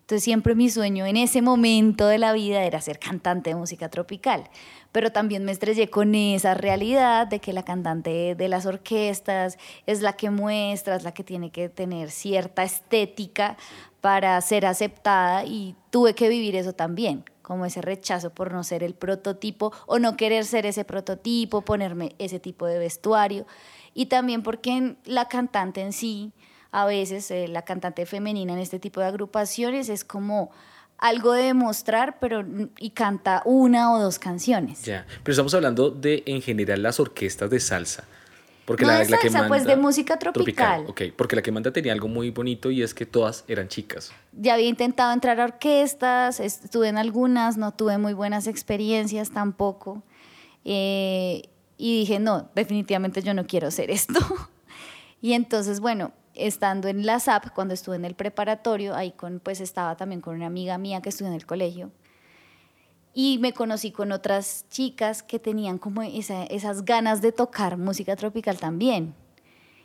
Entonces 0.00 0.24
siempre 0.24 0.54
mi 0.54 0.68
sueño 0.68 1.06
en 1.06 1.16
ese 1.16 1.40
momento 1.40 2.06
de 2.06 2.18
la 2.18 2.34
vida 2.34 2.64
era 2.64 2.82
ser 2.82 2.98
cantante 2.98 3.50
de 3.50 3.56
música 3.56 3.88
tropical, 3.88 4.50
pero 4.90 5.10
también 5.10 5.42
me 5.46 5.52
estrellé 5.52 5.88
con 5.88 6.14
esa 6.14 6.52
realidad 6.52 7.26
de 7.28 7.38
que 7.38 7.54
la 7.54 7.62
cantante 7.62 8.34
de 8.34 8.48
las 8.48 8.66
orquestas 8.66 9.56
es 9.86 10.02
la 10.02 10.12
que 10.12 10.28
muestra, 10.28 10.96
es 10.96 11.02
la 11.02 11.14
que 11.14 11.24
tiene 11.24 11.50
que 11.50 11.70
tener 11.70 12.10
cierta 12.10 12.62
estética 12.62 13.56
para 14.02 14.38
ser 14.42 14.66
aceptada 14.66 15.46
y 15.46 15.76
tuve 15.88 16.14
que 16.14 16.28
vivir 16.28 16.56
eso 16.56 16.74
también 16.74 17.24
como 17.42 17.66
ese 17.66 17.82
rechazo 17.82 18.30
por 18.30 18.52
no 18.52 18.64
ser 18.64 18.82
el 18.82 18.94
prototipo 18.94 19.72
o 19.86 19.98
no 19.98 20.16
querer 20.16 20.44
ser 20.44 20.66
ese 20.66 20.84
prototipo, 20.84 21.62
ponerme 21.62 22.14
ese 22.18 22.40
tipo 22.40 22.66
de 22.66 22.78
vestuario. 22.78 23.46
Y 23.94 24.06
también 24.06 24.42
porque 24.42 24.96
la 25.04 25.28
cantante 25.28 25.82
en 25.82 25.92
sí, 25.92 26.32
a 26.70 26.86
veces 26.86 27.30
eh, 27.30 27.48
la 27.48 27.62
cantante 27.62 28.06
femenina 28.06 28.54
en 28.54 28.58
este 28.58 28.78
tipo 28.78 29.00
de 29.00 29.06
agrupaciones 29.06 29.88
es 29.88 30.04
como 30.04 30.50
algo 30.98 31.32
de 31.32 31.42
demostrar, 31.42 32.18
pero 32.20 32.44
y 32.78 32.90
canta 32.90 33.42
una 33.44 33.92
o 33.92 34.00
dos 34.00 34.18
canciones. 34.18 34.84
Ya, 34.84 35.04
pero 35.22 35.32
estamos 35.32 35.52
hablando 35.52 35.90
de 35.90 36.22
en 36.26 36.40
general 36.40 36.82
las 36.82 37.00
orquestas 37.00 37.50
de 37.50 37.58
salsa. 37.58 38.04
Porque 38.64 38.84
la, 38.84 39.04
que 39.04 39.30
manda, 39.30 39.48
pues 39.48 39.64
de 39.64 39.76
música 39.76 40.18
tropical. 40.18 40.86
porque 41.16 41.36
la 41.36 41.42
que 41.42 41.50
manda 41.50 41.72
tenía 41.72 41.92
algo 41.92 42.06
muy 42.06 42.30
bonito 42.30 42.70
y 42.70 42.82
es 42.82 42.94
que 42.94 43.06
todas 43.06 43.44
eran 43.48 43.68
chicas. 43.68 44.12
Ya 44.32 44.54
había 44.54 44.68
intentado 44.68 45.12
entrar 45.12 45.40
a 45.40 45.44
orquestas, 45.44 46.38
estuve 46.38 46.88
en 46.88 46.96
algunas, 46.96 47.56
no 47.56 47.72
tuve 47.72 47.98
muy 47.98 48.12
buenas 48.12 48.46
experiencias 48.46 49.32
tampoco. 49.32 50.02
Eh, 50.64 51.42
y 51.76 52.00
dije, 52.00 52.20
no, 52.20 52.50
definitivamente 52.54 53.22
yo 53.22 53.34
no 53.34 53.46
quiero 53.46 53.66
hacer 53.66 53.90
esto. 53.90 54.20
y 55.20 55.32
entonces, 55.32 55.80
bueno, 55.80 56.12
estando 56.34 56.86
en 56.86 57.04
la 57.04 57.18
SAP, 57.18 57.52
cuando 57.52 57.74
estuve 57.74 57.96
en 57.96 58.04
el 58.04 58.14
preparatorio, 58.14 58.94
ahí 58.94 59.10
con, 59.10 59.40
pues 59.40 59.60
estaba 59.60 59.96
también 59.96 60.20
con 60.20 60.36
una 60.36 60.46
amiga 60.46 60.78
mía 60.78 61.00
que 61.02 61.08
estudió 61.08 61.30
en 61.30 61.36
el 61.36 61.46
colegio. 61.46 61.90
Y 63.14 63.38
me 63.38 63.52
conocí 63.52 63.92
con 63.92 64.12
otras 64.12 64.64
chicas 64.70 65.22
que 65.22 65.38
tenían 65.38 65.78
como 65.78 66.02
esas 66.02 66.84
ganas 66.84 67.20
de 67.20 67.32
tocar 67.32 67.76
música 67.76 68.16
tropical 68.16 68.58
también. 68.58 69.14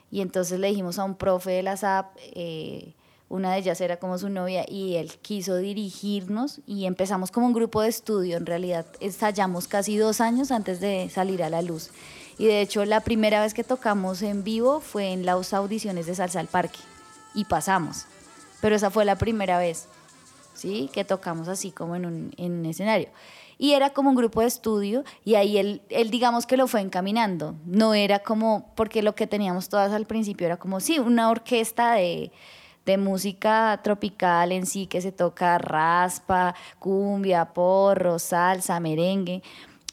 Y 0.10 0.22
entonces 0.22 0.60
le 0.60 0.70
dijimos 0.70 1.00
a 1.00 1.04
un 1.04 1.16
profe 1.16 1.52
de 1.52 1.64
la 1.64 1.76
SAP, 1.76 2.16
eh, 2.34 2.94
una 3.30 3.52
de 3.52 3.60
ellas 3.60 3.82
era 3.82 3.98
como 3.98 4.18
su 4.18 4.30
novia, 4.30 4.66
y 4.70 4.96
él 4.96 5.12
quiso 5.22 5.58
dirigirnos 5.58 6.62
y 6.66 6.86
empezamos 6.86 7.30
como 7.30 7.48
un 7.48 7.54
grupo 7.54 7.82
de 7.82 7.90
estudio. 7.90 8.38
En 8.38 8.46
realidad 8.46 8.86
ensayamos 9.02 9.68
casi 9.68 9.98
dos 9.98 10.22
años 10.22 10.52
antes 10.52 10.80
de 10.80 11.10
salir 11.10 11.44
a 11.44 11.50
la 11.50 11.62
luz. 11.62 11.90
Y 12.38 12.46
de 12.46 12.62
hecho 12.62 12.86
la 12.86 13.02
primera 13.02 13.42
vez 13.42 13.54
que 13.54 13.66
tocamos 13.66 14.22
en 14.22 14.44
vivo 14.44 14.80
fue 14.80 15.12
en 15.12 15.26
las 15.26 15.54
audiciones 15.54 16.06
de 16.06 16.16
Salsa 16.16 16.40
al 16.40 16.48
Parque 16.48 16.80
y 17.34 17.46
pasamos. 17.46 18.06
Pero 18.62 18.76
esa 18.76 18.90
fue 18.90 19.04
la 19.04 19.18
primera 19.18 19.60
vez. 19.60 19.88
¿Sí? 20.58 20.90
Que 20.94 21.04
tocamos 21.04 21.48
así 21.48 21.72
como 21.72 21.96
en 21.96 22.06
un, 22.06 22.66
escenario. 22.66 23.10
Y 23.58 23.74
era 23.74 23.90
como 23.90 24.10
un 24.10 24.16
grupo 24.16 24.42
de 24.42 24.48
estudio 24.48 25.04
y 25.26 25.36
ahí 25.36 25.58
él, 25.58 25.82
él, 25.90 26.12
digamos 26.12 26.46
que 26.46 26.58
lo 26.58 26.68
fue 26.68 26.82
encaminando. 26.82 27.56
No 27.66 27.94
era 27.94 28.20
como, 28.20 28.72
porque 28.76 29.02
lo 29.02 29.16
que 29.16 29.28
teníamos 29.28 29.70
todas 29.70 29.92
al 29.94 30.06
principio 30.06 30.46
era 30.46 30.58
como, 30.58 30.80
sí, 30.80 31.00
una 31.00 31.30
orquesta 31.30 31.94
de, 31.94 32.32
de 32.88 32.98
música 32.98 33.82
tropical 33.84 34.54
en 34.54 34.66
sí, 34.66 34.88
que 34.88 35.02
se 35.02 35.12
toca 35.12 35.58
raspa, 35.58 36.56
cumbia, 36.80 37.46
porro, 37.54 38.18
salsa, 38.18 38.80
merengue. 38.80 39.44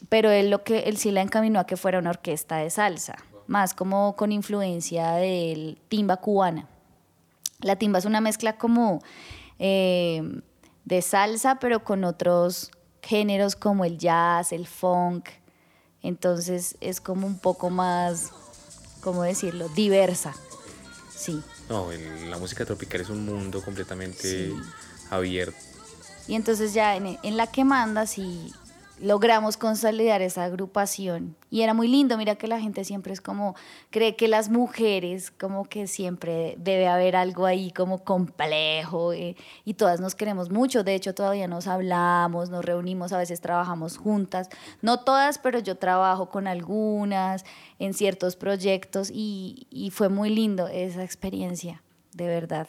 Pero 0.07 0.31
él, 0.31 0.49
lo 0.49 0.63
que, 0.63 0.79
él 0.79 0.97
sí 0.97 1.11
la 1.11 1.21
encaminó 1.21 1.59
a 1.59 1.65
que 1.65 1.75
fuera 1.75 1.99
una 1.99 2.11
orquesta 2.11 2.57
de 2.57 2.69
salsa, 2.69 3.17
más 3.47 3.73
como 3.73 4.15
con 4.15 4.31
influencia 4.31 5.11
del 5.13 5.77
timba 5.89 6.17
cubana. 6.17 6.67
La 7.59 7.75
timba 7.75 7.99
es 7.99 8.05
una 8.05 8.21
mezcla 8.21 8.57
como... 8.57 9.01
Eh, 9.59 10.41
de 10.85 11.01
salsa, 11.01 11.59
pero 11.59 11.83
con 11.83 12.03
otros 12.03 12.71
géneros 13.01 13.55
como 13.55 13.85
el 13.85 13.97
jazz, 13.97 14.51
el 14.51 14.67
funk. 14.67 15.29
Entonces 16.01 16.77
es 16.81 17.01
como 17.01 17.27
un 17.27 17.39
poco 17.39 17.69
más, 17.69 18.31
¿cómo 19.01 19.23
decirlo?, 19.23 19.67
diversa. 19.69 20.33
Sí. 21.15 21.41
No, 21.69 21.89
la 22.29 22.37
música 22.37 22.65
tropical 22.65 23.01
es 23.01 23.09
un 23.09 23.25
mundo 23.25 23.61
completamente 23.63 24.53
abierto. 25.09 25.57
Y 26.27 26.35
entonces 26.35 26.73
ya 26.73 26.95
en, 26.95 27.17
en 27.21 27.37
la 27.37 27.47
que 27.47 27.63
manda, 27.63 28.05
sí, 28.05 28.53
logramos 29.01 29.57
consolidar 29.57 30.21
esa 30.21 30.43
agrupación. 30.43 31.35
Y 31.49 31.61
era 31.61 31.73
muy 31.73 31.87
lindo, 31.87 32.17
mira 32.17 32.35
que 32.35 32.47
la 32.47 32.59
gente 32.59 32.83
siempre 32.83 33.13
es 33.13 33.21
como, 33.21 33.55
cree 33.89 34.15
que 34.15 34.27
las 34.27 34.49
mujeres 34.49 35.31
como 35.31 35.65
que 35.65 35.87
siempre 35.87 36.55
debe 36.57 36.87
haber 36.87 37.15
algo 37.15 37.45
ahí 37.45 37.71
como 37.71 38.03
complejo 38.03 39.13
eh, 39.13 39.35
y 39.63 39.75
todas 39.75 39.99
nos 39.99 40.15
queremos 40.15 40.49
mucho, 40.49 40.83
de 40.83 40.95
hecho 40.95 41.13
todavía 41.13 41.47
nos 41.47 41.67
hablamos, 41.67 42.49
nos 42.49 42.63
reunimos, 42.63 43.13
a 43.13 43.17
veces 43.17 43.41
trabajamos 43.41 43.97
juntas, 43.97 44.49
no 44.81 44.99
todas, 44.99 45.39
pero 45.39 45.59
yo 45.59 45.77
trabajo 45.77 46.29
con 46.29 46.47
algunas 46.47 47.45
en 47.79 47.93
ciertos 47.93 48.35
proyectos 48.35 49.09
y, 49.11 49.67
y 49.69 49.91
fue 49.91 50.09
muy 50.09 50.29
lindo 50.29 50.67
esa 50.67 51.03
experiencia, 51.03 51.83
de 52.13 52.27
verdad. 52.27 52.67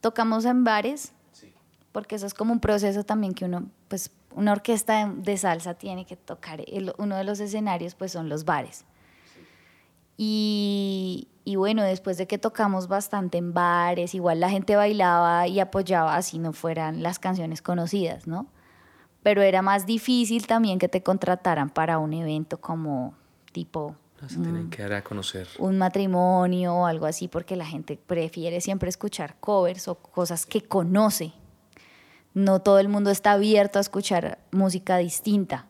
Tocamos 0.00 0.44
en 0.44 0.62
bares, 0.62 1.12
porque 1.98 2.14
eso 2.14 2.26
es 2.26 2.34
como 2.34 2.52
un 2.52 2.60
proceso 2.60 3.02
también 3.02 3.34
que 3.34 3.44
uno 3.44 3.64
pues 3.88 4.12
una 4.36 4.52
orquesta 4.52 5.12
de, 5.12 5.36
salsa 5.36 5.74
tiene 5.74 6.06
que 6.06 6.14
tocar, 6.14 6.62
uno 6.96 7.16
de 7.16 7.24
los 7.24 7.40
escenarios 7.40 7.96
pues 7.96 8.12
son 8.12 8.28
los 8.28 8.44
bares. 8.44 8.84
Y, 10.16 11.26
y, 11.44 11.56
bueno, 11.56 11.82
después 11.82 12.16
de 12.16 12.28
que 12.28 12.38
tocamos 12.38 12.86
bastante 12.86 13.36
en 13.38 13.52
bares, 13.52 14.14
igual 14.14 14.38
la 14.38 14.48
gente 14.48 14.76
bailaba 14.76 15.48
y 15.48 15.58
apoyaba 15.58 16.14
así 16.14 16.38
no 16.38 16.52
fueran 16.52 17.02
las 17.02 17.18
canciones 17.18 17.62
conocidas, 17.62 18.28
¿no? 18.28 18.46
Pero 19.24 19.42
era 19.42 19.60
más 19.60 19.84
difícil 19.84 20.46
también 20.46 20.78
que 20.78 20.88
te 20.88 21.02
contrataran 21.02 21.68
para 21.68 21.98
un 21.98 22.12
evento 22.12 22.60
como 22.60 23.14
tipo... 23.50 23.96
se 24.28 24.36
tienen 24.36 24.70
que 24.70 24.82
dar 24.82 24.92
a 24.92 25.02
conocer. 25.02 25.48
Un 25.58 25.78
matrimonio 25.78 26.76
o 26.76 26.86
algo 26.86 27.06
así, 27.06 27.26
porque 27.26 27.56
la 27.56 27.66
gente 27.66 27.98
prefiere 28.06 28.60
siempre 28.60 28.88
escuchar 28.88 29.34
covers 29.40 29.88
o 29.88 29.96
cosas 29.96 30.46
que 30.46 30.60
conoce 30.60 31.32
no 32.38 32.60
todo 32.60 32.78
el 32.78 32.88
mundo 32.88 33.10
está 33.10 33.32
abierto 33.32 33.78
a 33.78 33.82
escuchar 33.82 34.38
música 34.52 34.96
distinta. 34.98 35.66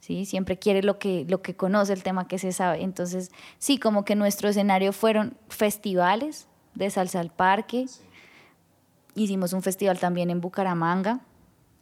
¿sí? 0.00 0.26
Siempre 0.26 0.58
quiere 0.58 0.82
lo 0.82 0.98
que, 0.98 1.24
lo 1.28 1.40
que 1.40 1.56
conoce, 1.56 1.92
el 1.92 2.02
tema 2.02 2.28
que 2.28 2.38
se 2.38 2.52
sabe. 2.52 2.82
Entonces, 2.82 3.30
sí, 3.58 3.78
como 3.78 4.04
que 4.04 4.14
nuestro 4.14 4.48
escenario 4.48 4.92
fueron 4.92 5.36
festivales 5.48 6.46
de 6.74 6.90
salsa 6.90 7.20
al 7.20 7.30
parque. 7.30 7.86
Hicimos 9.14 9.52
un 9.52 9.62
festival 9.62 9.98
también 9.98 10.30
en 10.30 10.40
Bucaramanga. 10.40 11.20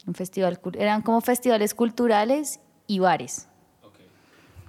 Un 0.07 0.15
festival, 0.15 0.61
eran 0.79 1.03
como 1.03 1.21
festivales 1.21 1.75
culturales 1.75 2.61
y 2.87 3.01
bares. 3.01 3.49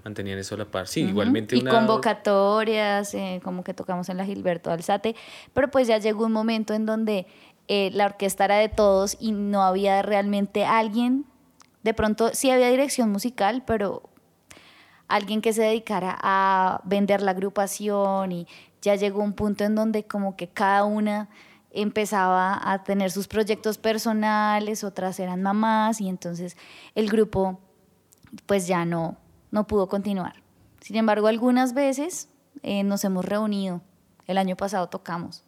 Mantenían 0.08 0.40
eso 0.40 0.56
a 0.56 0.60
la 0.60 0.66
par. 0.66 0.88
Sí, 0.88 1.02
igualmente 1.02 1.58
y 1.58 1.66
convocatorias, 1.66 3.14
eh, 3.14 3.42
como 3.44 3.62
que 3.66 3.74
tocamos 3.74 4.08
en 4.08 4.16
la 4.16 4.26
Gilberto 4.26 4.72
Alzate. 4.72 5.18
Pero 5.54 5.70
pues 5.70 5.86
ya 5.86 5.98
llegó 5.98 6.26
un 6.26 6.32
momento 6.32 6.74
en 6.74 6.86
donde 6.86 7.28
eh, 7.68 7.90
la 7.94 8.06
orquesta 8.06 8.46
era 8.46 8.58
de 8.58 8.70
todos 8.70 9.18
y 9.20 9.34
no 9.34 9.64
había 9.64 10.02
realmente 10.02 10.64
alguien 10.64 11.26
De 11.84 11.94
pronto 11.94 12.32
sí 12.34 12.50
había 12.50 12.70
dirección 12.70 13.12
musical, 13.12 13.64
pero 13.66 14.04
alguien 15.08 15.42
que 15.42 15.54
se 15.54 15.64
dedicara 15.64 16.18
a 16.22 16.82
vender 16.84 17.22
la 17.22 17.32
agrupación 17.32 18.32
y 18.32 18.48
ya 18.82 18.96
llegó 18.96 19.22
un 19.22 19.34
punto 19.34 19.64
en 19.64 19.76
donde 19.76 20.06
como 20.06 20.36
que 20.36 20.48
cada 20.50 20.84
una 20.84 21.30
empezaba 21.72 22.60
a 22.62 22.84
tener 22.84 23.12
sus 23.12 23.28
proyectos 23.28 23.78
personales, 23.78 24.84
otras 24.84 25.20
eran 25.20 25.44
mamás 25.44 26.02
y 26.02 26.10
entonces 26.10 26.58
el 26.96 27.10
grupo 27.10 27.60
pues 28.46 28.68
ya 28.68 28.86
no, 28.86 29.18
no 29.52 29.68
pudo 29.68 29.88
continuar. 29.88 30.44
Sin 30.82 30.96
embargo, 30.96 31.28
algunas 31.28 31.74
veces 31.74 32.30
eh, 32.64 32.84
nos 32.84 33.04
hemos 33.04 33.26
reunido, 33.26 33.82
el 34.26 34.38
año 34.38 34.58
pasado 34.58 34.88
tocamos 34.88 35.47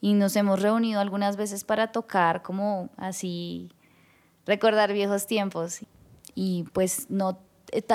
y 0.00 0.14
nos 0.14 0.36
hemos 0.36 0.62
reunido 0.62 1.00
algunas 1.00 1.36
veces 1.36 1.64
para 1.64 1.92
tocar 1.92 2.42
como 2.42 2.90
así, 2.96 3.70
recordar 4.44 4.92
viejos 4.92 5.26
tiempos 5.26 5.80
y 6.34 6.64
pues 6.72 7.06
no, 7.08 7.38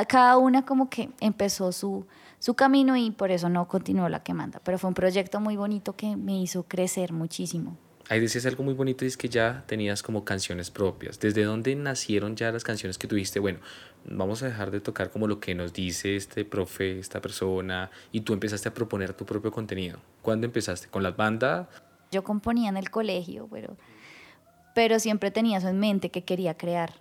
cada 0.07 0.37
una 0.37 0.65
como 0.65 0.89
que 0.89 1.09
empezó 1.19 1.71
su, 1.71 2.07
su 2.39 2.55
camino 2.55 2.97
y 2.97 3.11
por 3.11 3.31
eso 3.31 3.49
no 3.49 3.67
continuó 3.67 4.09
la 4.09 4.23
que 4.23 4.33
manda. 4.33 4.59
Pero 4.63 4.77
fue 4.77 4.89
un 4.89 4.93
proyecto 4.93 5.39
muy 5.39 5.55
bonito 5.55 5.95
que 5.95 6.15
me 6.15 6.41
hizo 6.41 6.63
crecer 6.63 7.13
muchísimo. 7.13 7.77
Ahí 8.09 8.19
decías 8.19 8.45
algo 8.45 8.63
muy 8.63 8.73
bonito 8.73 9.05
y 9.05 9.07
es 9.07 9.15
que 9.15 9.29
ya 9.29 9.63
tenías 9.67 10.03
como 10.03 10.25
canciones 10.25 10.69
propias. 10.69 11.19
¿Desde 11.19 11.43
dónde 11.43 11.73
nacieron 11.75 12.35
ya 12.35 12.51
las 12.51 12.65
canciones 12.65 12.97
que 12.97 13.07
tuviste? 13.07 13.39
Bueno, 13.39 13.59
vamos 14.03 14.43
a 14.43 14.47
dejar 14.47 14.69
de 14.71 14.81
tocar 14.81 15.11
como 15.11 15.27
lo 15.27 15.39
que 15.39 15.55
nos 15.55 15.71
dice 15.71 16.17
este 16.17 16.43
profe, 16.43 16.99
esta 16.99 17.21
persona, 17.21 17.89
y 18.11 18.21
tú 18.21 18.33
empezaste 18.33 18.67
a 18.67 18.73
proponer 18.73 19.13
tu 19.13 19.25
propio 19.25 19.51
contenido. 19.51 19.99
¿Cuándo 20.21 20.45
empezaste? 20.45 20.89
¿Con 20.89 21.03
la 21.03 21.11
banda? 21.11 21.69
Yo 22.11 22.23
componía 22.23 22.69
en 22.69 22.77
el 22.77 22.89
colegio, 22.89 23.47
pero, 23.51 23.77
pero 24.75 24.99
siempre 24.99 25.31
tenía 25.31 25.57
eso 25.57 25.69
en 25.69 25.79
mente 25.79 26.09
que 26.09 26.23
quería 26.23 26.55
crear 26.57 26.93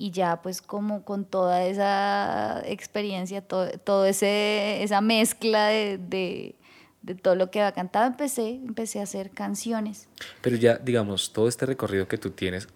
y 0.00 0.12
ya 0.12 0.40
pues 0.40 0.62
como 0.62 1.04
con 1.04 1.26
toda 1.26 1.66
esa 1.66 2.62
experiencia, 2.64 3.42
todo, 3.42 3.68
todo 3.84 4.06
esa 4.06 5.00
mezcla 5.02 5.66
de, 5.66 5.98
de, 5.98 6.54
de, 7.02 7.14
todo 7.14 7.34
lo 7.34 7.50
que 7.50 7.60
había 7.60 7.72
cantado, 7.72 8.06
empecé, 8.06 8.54
empecé 8.54 9.00
a 9.00 9.02
hacer 9.02 9.30
canciones. 9.30 10.08
Pero 10.40 10.56
ya, 10.56 10.78
digamos, 10.78 11.34
todo 11.34 11.48
este 11.48 11.66
recorrido 11.66 12.08
que 12.08 12.16
tú 12.16 12.30
tienes, 12.30 12.66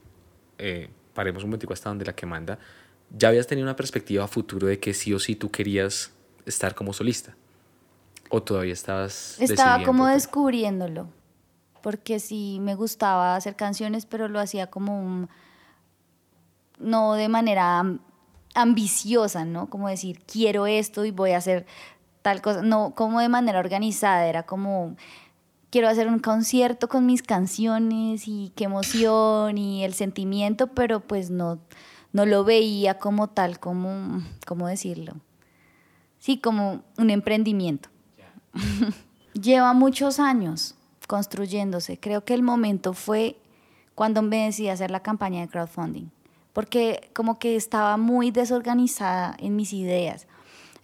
eh, 0.58 0.90
paremos 1.14 1.44
un 1.44 1.48
momentico 1.48 1.72
hasta 1.72 1.88
donde 1.88 2.04
la 2.04 2.14
que 2.14 2.26
manda, 2.26 2.58
¿ya 3.08 3.28
habías 3.28 3.46
tenido 3.46 3.64
una 3.64 3.76
perspectiva 3.76 4.24
a 4.24 4.28
futuro 4.28 4.66
de 4.66 4.78
que 4.78 4.92
sí 4.92 5.14
o 5.14 5.18
sí 5.18 5.34
tú 5.34 5.50
querías 5.50 6.12
estar 6.44 6.74
como 6.74 6.92
solista? 6.92 7.34
¿O 8.30 8.42
todavía 8.42 8.72
estabas... 8.72 9.36
Estaba 9.40 9.84
como 9.84 10.06
descubriéndolo, 10.06 11.08
porque 11.82 12.20
sí 12.20 12.58
me 12.60 12.74
gustaba 12.74 13.36
hacer 13.36 13.56
canciones, 13.56 14.06
pero 14.06 14.28
lo 14.28 14.40
hacía 14.40 14.68
como 14.68 15.00
un 15.00 15.28
no 16.78 17.14
de 17.14 17.28
manera 17.28 17.84
ambiciosa, 18.54 19.44
¿no? 19.44 19.68
Como 19.68 19.88
decir, 19.88 20.22
quiero 20.26 20.66
esto 20.66 21.04
y 21.04 21.10
voy 21.10 21.32
a 21.32 21.38
hacer 21.38 21.66
tal 22.22 22.40
cosa, 22.40 22.62
no 22.62 22.94
como 22.94 23.20
de 23.20 23.28
manera 23.28 23.58
organizada, 23.58 24.26
era 24.26 24.44
como, 24.44 24.96
quiero 25.70 25.88
hacer 25.88 26.08
un 26.08 26.20
concierto 26.20 26.88
con 26.88 27.04
mis 27.04 27.22
canciones 27.22 28.28
y 28.28 28.52
qué 28.56 28.64
emoción 28.64 29.58
y 29.58 29.84
el 29.84 29.92
sentimiento, 29.92 30.68
pero 30.68 31.00
pues 31.00 31.30
no, 31.30 31.58
no 32.12 32.26
lo 32.26 32.44
veía 32.44 32.98
como 32.98 33.28
tal, 33.28 33.58
como, 33.58 34.22
¿cómo 34.46 34.68
decirlo? 34.68 35.14
Sí, 36.18 36.38
como 36.38 36.82
un 36.96 37.10
emprendimiento. 37.10 37.90
Lleva 39.34 39.72
muchos 39.72 40.20
años 40.20 40.74
construyéndose. 41.06 41.98
Creo 41.98 42.24
que 42.24 42.34
el 42.34 42.42
momento 42.42 42.92
fue 42.92 43.36
cuando 43.94 44.22
me 44.22 44.46
decidí 44.46 44.68
hacer 44.68 44.90
la 44.90 45.00
campaña 45.00 45.40
de 45.40 45.48
crowdfunding 45.48 46.08
porque 46.54 47.10
como 47.14 47.38
que 47.38 47.56
estaba 47.56 47.98
muy 47.98 48.30
desorganizada 48.30 49.36
en 49.38 49.56
mis 49.56 49.74
ideas. 49.74 50.26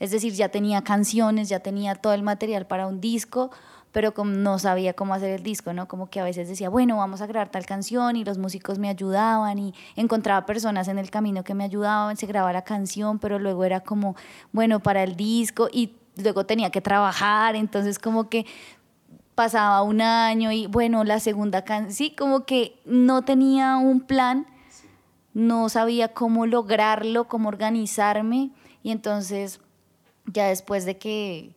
Es 0.00 0.10
decir, 0.10 0.34
ya 0.34 0.50
tenía 0.50 0.82
canciones, 0.82 1.48
ya 1.48 1.60
tenía 1.60 1.94
todo 1.94 2.12
el 2.12 2.22
material 2.22 2.66
para 2.66 2.86
un 2.86 3.00
disco, 3.00 3.50
pero 3.92 4.12
como 4.12 4.32
no 4.32 4.58
sabía 4.58 4.94
cómo 4.94 5.14
hacer 5.14 5.30
el 5.30 5.42
disco, 5.42 5.72
¿no? 5.72 5.86
Como 5.86 6.10
que 6.10 6.18
a 6.18 6.24
veces 6.24 6.48
decía, 6.48 6.68
bueno, 6.70 6.96
vamos 6.96 7.20
a 7.20 7.26
grabar 7.26 7.50
tal 7.50 7.66
canción 7.66 8.16
y 8.16 8.24
los 8.24 8.36
músicos 8.36 8.78
me 8.78 8.88
ayudaban 8.88 9.58
y 9.58 9.74
encontraba 9.94 10.44
personas 10.44 10.88
en 10.88 10.98
el 10.98 11.10
camino 11.10 11.44
que 11.44 11.54
me 11.54 11.64
ayudaban, 11.64 12.16
se 12.16 12.26
grababa 12.26 12.52
la 12.52 12.62
canción, 12.62 13.20
pero 13.20 13.38
luego 13.38 13.64
era 13.64 13.80
como, 13.80 14.16
bueno, 14.52 14.80
para 14.80 15.04
el 15.04 15.16
disco 15.16 15.68
y 15.72 15.94
luego 16.22 16.46
tenía 16.46 16.70
que 16.70 16.80
trabajar, 16.80 17.56
entonces 17.56 17.98
como 17.98 18.28
que 18.28 18.46
pasaba 19.34 19.82
un 19.82 20.00
año 20.00 20.52
y 20.52 20.66
bueno, 20.66 21.04
la 21.04 21.20
segunda 21.20 21.64
canción, 21.64 21.92
sí, 21.92 22.14
como 22.16 22.44
que 22.44 22.80
no 22.84 23.22
tenía 23.22 23.76
un 23.76 24.00
plan 24.00 24.46
no 25.34 25.68
sabía 25.68 26.08
cómo 26.08 26.46
lograrlo, 26.46 27.28
cómo 27.28 27.48
organizarme 27.48 28.50
y 28.82 28.90
entonces 28.90 29.60
ya 30.26 30.48
después 30.48 30.84
de 30.84 30.98
que, 30.98 31.54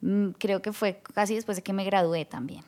mm, 0.00 0.30
creo 0.38 0.62
que 0.62 0.72
fue 0.72 1.00
casi 1.14 1.34
después 1.34 1.56
de 1.56 1.62
que 1.62 1.72
me 1.72 1.84
gradué 1.84 2.24
también, 2.24 2.62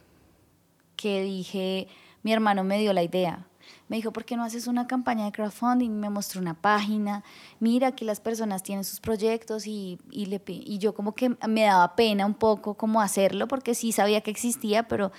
que 0.96 1.22
dije, 1.22 1.88
mi 2.22 2.33
hermano 2.33 2.64
me 2.64 2.79
dio 2.79 2.92
la 2.92 3.03
idea. 3.03 3.46
Me 3.88 3.96
dijo, 3.96 4.12
¿por 4.12 4.24
qué 4.24 4.37
no 4.37 4.44
haces 4.44 4.66
una 4.66 4.87
campaña 4.87 5.24
de 5.24 5.33
crowdfunding? 5.33 5.90
Me 5.90 6.11
mostró 6.11 6.40
una 6.40 6.54
página, 6.54 7.24
mira 7.59 7.92
que 7.92 8.04
las 8.04 8.20
personas 8.20 8.62
tienen 8.62 8.85
sus 8.85 9.00
proyectos 9.00 9.66
y, 9.66 9.98
y, 10.11 10.26
le, 10.26 10.42
y 10.46 10.78
yo 10.78 10.94
como 10.94 11.14
que 11.14 11.37
me 11.48 11.62
daba 11.62 11.96
pena 11.96 12.26
un 12.26 12.35
poco 12.35 12.74
cómo 12.74 13.00
hacerlo 13.00 13.48
porque 13.48 13.74
sí 13.74 13.92
sabía 13.92 14.20
que 14.20 14.30
existía, 14.30 14.88
pero... 14.88 15.12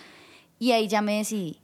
Y 0.59 0.73
ahí 0.73 0.87
ya 0.87 1.01
me 1.01 1.17
decidí. 1.17 1.59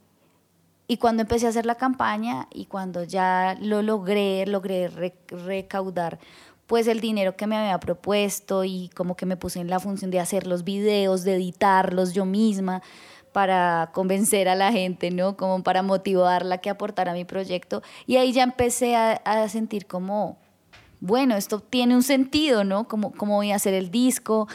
Y 0.88 0.96
cuando 0.96 1.22
empecé 1.22 1.46
a 1.46 1.50
hacer 1.50 1.66
la 1.66 1.76
campaña 1.76 2.48
y 2.52 2.64
cuando 2.64 3.04
ya 3.04 3.56
lo 3.60 3.82
logré, 3.82 4.44
logré 4.46 4.88
recaudar 4.88 6.18
pues 6.66 6.86
el 6.86 7.00
dinero 7.00 7.34
que 7.34 7.46
me 7.46 7.56
había 7.56 7.78
propuesto 7.80 8.64
y 8.64 8.90
como 8.94 9.16
que 9.16 9.24
me 9.24 9.38
puse 9.38 9.58
en 9.60 9.70
la 9.70 9.80
función 9.80 10.10
de 10.10 10.20
hacer 10.20 10.46
los 10.46 10.64
videos, 10.64 11.24
de 11.24 11.34
editarlos 11.34 12.12
yo 12.12 12.26
misma 12.26 12.82
para 13.32 13.90
convencer 13.92 14.48
a 14.48 14.54
la 14.54 14.72
gente, 14.72 15.10
¿no? 15.10 15.36
Como 15.36 15.62
para 15.62 15.82
motivarla 15.82 16.56
a 16.56 16.58
que 16.58 16.70
aportara 16.70 17.12
mi 17.12 17.24
proyecto. 17.24 17.82
Y 18.06 18.16
ahí 18.16 18.32
ya 18.32 18.42
empecé 18.42 18.96
a, 18.96 19.12
a 19.24 19.48
sentir 19.48 19.86
como, 19.86 20.38
bueno, 21.00 21.36
esto 21.36 21.60
tiene 21.60 21.94
un 21.94 22.02
sentido, 22.02 22.64
¿no? 22.64 22.88
Como, 22.88 23.12
cómo 23.12 23.36
voy 23.36 23.52
a 23.52 23.56
hacer 23.56 23.74
el 23.74 23.90
disco, 23.90 24.48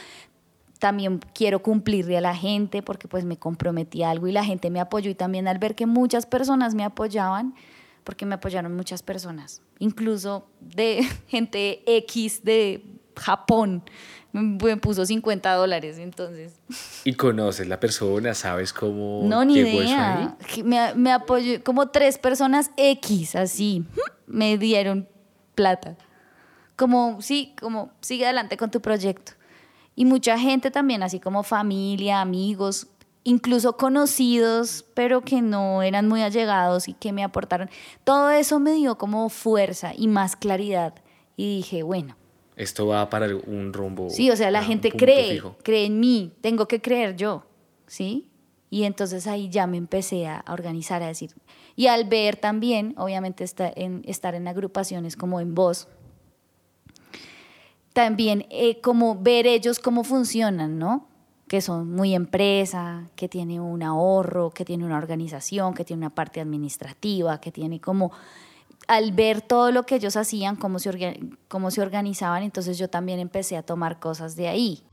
también 0.84 1.20
quiero 1.32 1.62
cumplirle 1.62 2.18
a 2.18 2.20
la 2.20 2.36
gente 2.36 2.82
porque 2.82 3.08
pues 3.08 3.24
me 3.24 3.38
comprometí 3.38 4.02
a 4.02 4.10
algo 4.10 4.26
y 4.26 4.32
la 4.32 4.44
gente 4.44 4.68
me 4.68 4.80
apoyó 4.80 5.10
y 5.10 5.14
también 5.14 5.48
al 5.48 5.58
ver 5.58 5.74
que 5.74 5.86
muchas 5.86 6.26
personas 6.26 6.74
me 6.74 6.84
apoyaban, 6.84 7.54
porque 8.04 8.26
me 8.26 8.34
apoyaron 8.34 8.76
muchas 8.76 9.02
personas, 9.02 9.62
incluso 9.78 10.46
de 10.60 11.02
gente 11.26 11.82
X 11.86 12.44
de 12.44 12.84
Japón, 13.16 13.82
me 14.32 14.76
puso 14.76 15.06
50 15.06 15.54
dólares, 15.54 15.98
entonces. 15.98 16.54
¿Y 17.04 17.14
conoces 17.14 17.68
la 17.68 17.78
persona? 17.78 18.34
¿Sabes 18.34 18.72
cómo 18.72 19.22
no, 19.24 19.44
ni 19.44 19.58
idea. 19.58 20.36
Me, 20.64 20.94
me 20.94 21.12
apoyó 21.12 21.62
como 21.62 21.90
tres 21.90 22.18
personas 22.18 22.70
X, 22.76 23.36
así, 23.36 23.84
me 24.26 24.58
dieron 24.58 25.08
plata. 25.54 25.96
Como, 26.74 27.22
sí, 27.22 27.54
como, 27.60 27.92
sigue 28.00 28.24
adelante 28.24 28.56
con 28.56 28.72
tu 28.72 28.80
proyecto. 28.80 29.32
Y 29.94 30.04
mucha 30.04 30.36
gente 30.36 30.72
también, 30.72 31.04
así 31.04 31.20
como 31.20 31.44
familia, 31.44 32.20
amigos, 32.20 32.88
incluso 33.22 33.76
conocidos, 33.76 34.84
pero 34.94 35.20
que 35.20 35.40
no 35.42 35.82
eran 35.82 36.08
muy 36.08 36.22
allegados 36.22 36.88
y 36.88 36.94
que 36.94 37.12
me 37.12 37.22
aportaron. 37.22 37.70
Todo 38.02 38.30
eso 38.30 38.58
me 38.58 38.72
dio 38.72 38.98
como 38.98 39.28
fuerza 39.28 39.92
y 39.96 40.08
más 40.08 40.34
claridad. 40.34 40.94
Y 41.36 41.58
dije, 41.58 41.84
bueno. 41.84 42.16
Esto 42.56 42.86
va 42.86 43.10
para 43.10 43.34
un 43.34 43.72
rumbo. 43.72 44.10
Sí, 44.10 44.30
o 44.30 44.36
sea, 44.36 44.50
la 44.50 44.62
gente 44.62 44.92
cree, 44.92 45.42
cree 45.62 45.86
en 45.86 45.98
mí, 45.98 46.32
tengo 46.40 46.68
que 46.68 46.80
creer 46.80 47.16
yo, 47.16 47.44
¿sí? 47.86 48.30
Y 48.70 48.84
entonces 48.84 49.26
ahí 49.26 49.48
ya 49.50 49.66
me 49.66 49.76
empecé 49.76 50.26
a 50.26 50.44
organizar, 50.48 51.02
a 51.02 51.06
decir. 51.06 51.32
Y 51.76 51.88
al 51.88 52.04
ver 52.04 52.36
también, 52.36 52.94
obviamente, 52.96 53.44
estar 53.44 53.72
en, 53.76 54.02
estar 54.06 54.34
en 54.34 54.48
agrupaciones 54.48 55.16
como 55.16 55.40
en 55.40 55.54
voz, 55.54 55.88
también 57.92 58.46
eh, 58.50 58.80
como 58.80 59.16
ver 59.20 59.46
ellos 59.46 59.78
cómo 59.78 60.02
funcionan, 60.02 60.78
¿no? 60.78 61.06
Que 61.46 61.60
son 61.60 61.92
muy 61.92 62.14
empresa, 62.14 63.08
que 63.14 63.28
tiene 63.28 63.60
un 63.60 63.82
ahorro, 63.82 64.50
que 64.50 64.64
tiene 64.64 64.84
una 64.84 64.98
organización, 64.98 65.74
que 65.74 65.84
tiene 65.84 66.00
una 66.00 66.14
parte 66.14 66.40
administrativa, 66.40 67.40
que 67.40 67.52
tiene 67.52 67.80
como 67.80 68.10
al 68.86 69.12
ver 69.12 69.40
todo 69.40 69.70
lo 69.72 69.84
que 69.84 69.96
ellos 69.96 70.16
hacían, 70.16 70.56
cómo 70.56 70.78
se, 70.78 71.20
cómo 71.48 71.70
se 71.70 71.82
organizaban, 71.82 72.42
entonces 72.42 72.78
yo 72.78 72.88
también 72.88 73.18
empecé 73.18 73.56
a 73.56 73.62
tomar 73.62 73.98
cosas 73.98 74.36
de 74.36 74.48
ahí. 74.48 74.84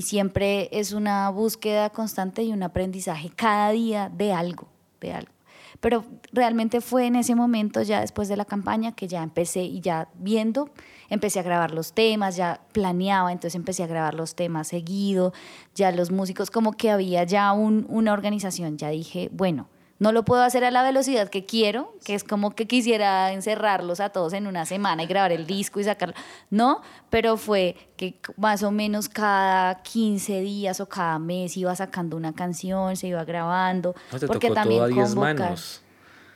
y 0.00 0.02
siempre 0.02 0.70
es 0.72 0.92
una 0.92 1.28
búsqueda 1.28 1.90
constante 1.90 2.42
y 2.42 2.52
un 2.52 2.62
aprendizaje 2.62 3.28
cada 3.28 3.70
día 3.70 4.08
de 4.08 4.32
algo, 4.32 4.66
de 4.98 5.12
algo. 5.12 5.39
Pero 5.80 6.04
realmente 6.32 6.80
fue 6.80 7.06
en 7.06 7.16
ese 7.16 7.34
momento, 7.34 7.82
ya 7.82 8.00
después 8.00 8.28
de 8.28 8.36
la 8.36 8.44
campaña, 8.44 8.92
que 8.92 9.08
ya 9.08 9.22
empecé 9.22 9.62
y 9.62 9.80
ya 9.80 10.08
viendo, 10.14 10.70
empecé 11.08 11.40
a 11.40 11.42
grabar 11.42 11.72
los 11.72 11.94
temas, 11.94 12.36
ya 12.36 12.60
planeaba, 12.72 13.32
entonces 13.32 13.54
empecé 13.54 13.82
a 13.82 13.86
grabar 13.86 14.14
los 14.14 14.34
temas 14.34 14.68
seguido, 14.68 15.32
ya 15.74 15.90
los 15.90 16.10
músicos, 16.10 16.50
como 16.50 16.72
que 16.72 16.90
había 16.90 17.24
ya 17.24 17.52
una 17.52 18.12
organización, 18.12 18.76
ya 18.76 18.90
dije, 18.90 19.30
bueno, 19.32 19.68
no 20.00 20.12
lo 20.12 20.24
puedo 20.24 20.42
hacer 20.42 20.64
a 20.64 20.70
la 20.70 20.82
velocidad 20.82 21.28
que 21.28 21.44
quiero, 21.44 21.94
que 22.04 22.14
es 22.14 22.24
como 22.24 22.54
que 22.54 22.66
quisiera 22.66 23.32
encerrarlos 23.32 24.00
a 24.00 24.08
todos 24.08 24.32
en 24.32 24.46
una 24.46 24.64
semana 24.64 25.02
y 25.02 25.06
grabar 25.06 25.30
el 25.30 25.46
disco 25.46 25.78
y 25.78 25.84
sacarlo. 25.84 26.14
No, 26.48 26.80
pero 27.10 27.36
fue 27.36 27.76
que 27.98 28.18
más 28.38 28.62
o 28.62 28.70
menos 28.70 29.10
cada 29.10 29.82
15 29.82 30.40
días 30.40 30.80
o 30.80 30.88
cada 30.88 31.18
mes 31.18 31.54
iba 31.58 31.76
sacando 31.76 32.16
una 32.16 32.32
canción, 32.34 32.96
se 32.96 33.08
iba 33.08 33.24
grabando. 33.24 33.94
porque 34.26 34.50
también 34.50 34.80
todo 34.80 34.90
a 34.90 35.04
10 35.04 35.14
manos. 35.16 35.82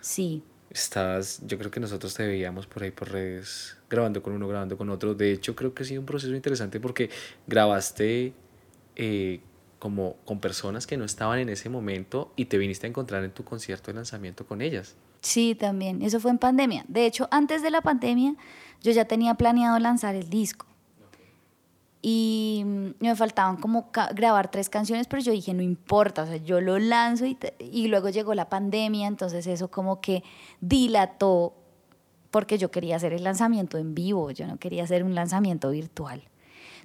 Sí. 0.02 0.42
Estás, 0.68 1.40
yo 1.46 1.56
creo 1.56 1.70
que 1.70 1.80
nosotros 1.80 2.12
te 2.12 2.26
veíamos 2.26 2.66
por 2.66 2.82
ahí 2.82 2.90
por 2.90 3.10
redes 3.10 3.78
grabando 3.88 4.22
con 4.22 4.34
uno, 4.34 4.46
grabando 4.46 4.76
con 4.76 4.90
otro. 4.90 5.14
De 5.14 5.32
hecho, 5.32 5.56
creo 5.56 5.72
que 5.72 5.84
ha 5.84 5.86
sido 5.86 6.00
un 6.00 6.06
proceso 6.06 6.34
interesante 6.34 6.80
porque 6.80 7.08
grabaste 7.46 8.34
eh, 8.96 9.40
como 9.78 10.16
con 10.24 10.40
personas 10.40 10.86
que 10.86 10.96
no 10.96 11.04
estaban 11.04 11.38
en 11.38 11.48
ese 11.48 11.68
momento 11.68 12.32
y 12.36 12.46
te 12.46 12.58
viniste 12.58 12.86
a 12.86 12.90
encontrar 12.90 13.24
en 13.24 13.32
tu 13.32 13.44
concierto 13.44 13.90
de 13.90 13.96
lanzamiento 13.96 14.46
con 14.46 14.62
ellas. 14.62 14.94
Sí, 15.20 15.54
también. 15.54 16.02
Eso 16.02 16.20
fue 16.20 16.30
en 16.30 16.38
pandemia. 16.38 16.84
De 16.88 17.06
hecho, 17.06 17.28
antes 17.30 17.62
de 17.62 17.70
la 17.70 17.80
pandemia, 17.80 18.34
yo 18.82 18.92
ya 18.92 19.06
tenía 19.06 19.34
planeado 19.34 19.78
lanzar 19.78 20.14
el 20.14 20.28
disco. 20.28 20.66
Y 22.02 22.62
mm, 22.66 22.88
me 23.00 23.16
faltaban 23.16 23.56
como 23.56 23.90
grabar 24.14 24.50
tres 24.50 24.68
canciones, 24.68 25.06
pero 25.06 25.22
yo 25.22 25.32
dije, 25.32 25.54
no 25.54 25.62
importa, 25.62 26.24
o 26.24 26.26
sea, 26.26 26.36
yo 26.36 26.60
lo 26.60 26.78
lanzo 26.78 27.24
y, 27.24 27.38
y 27.58 27.88
luego 27.88 28.10
llegó 28.10 28.34
la 28.34 28.50
pandemia, 28.50 29.06
entonces 29.06 29.46
eso 29.46 29.70
como 29.70 30.02
que 30.02 30.22
dilató, 30.60 31.54
porque 32.30 32.58
yo 32.58 32.70
quería 32.70 32.96
hacer 32.96 33.14
el 33.14 33.24
lanzamiento 33.24 33.78
en 33.78 33.94
vivo, 33.94 34.30
yo 34.32 34.46
no 34.46 34.58
quería 34.58 34.84
hacer 34.84 35.02
un 35.02 35.14
lanzamiento 35.14 35.70
virtual. 35.70 36.22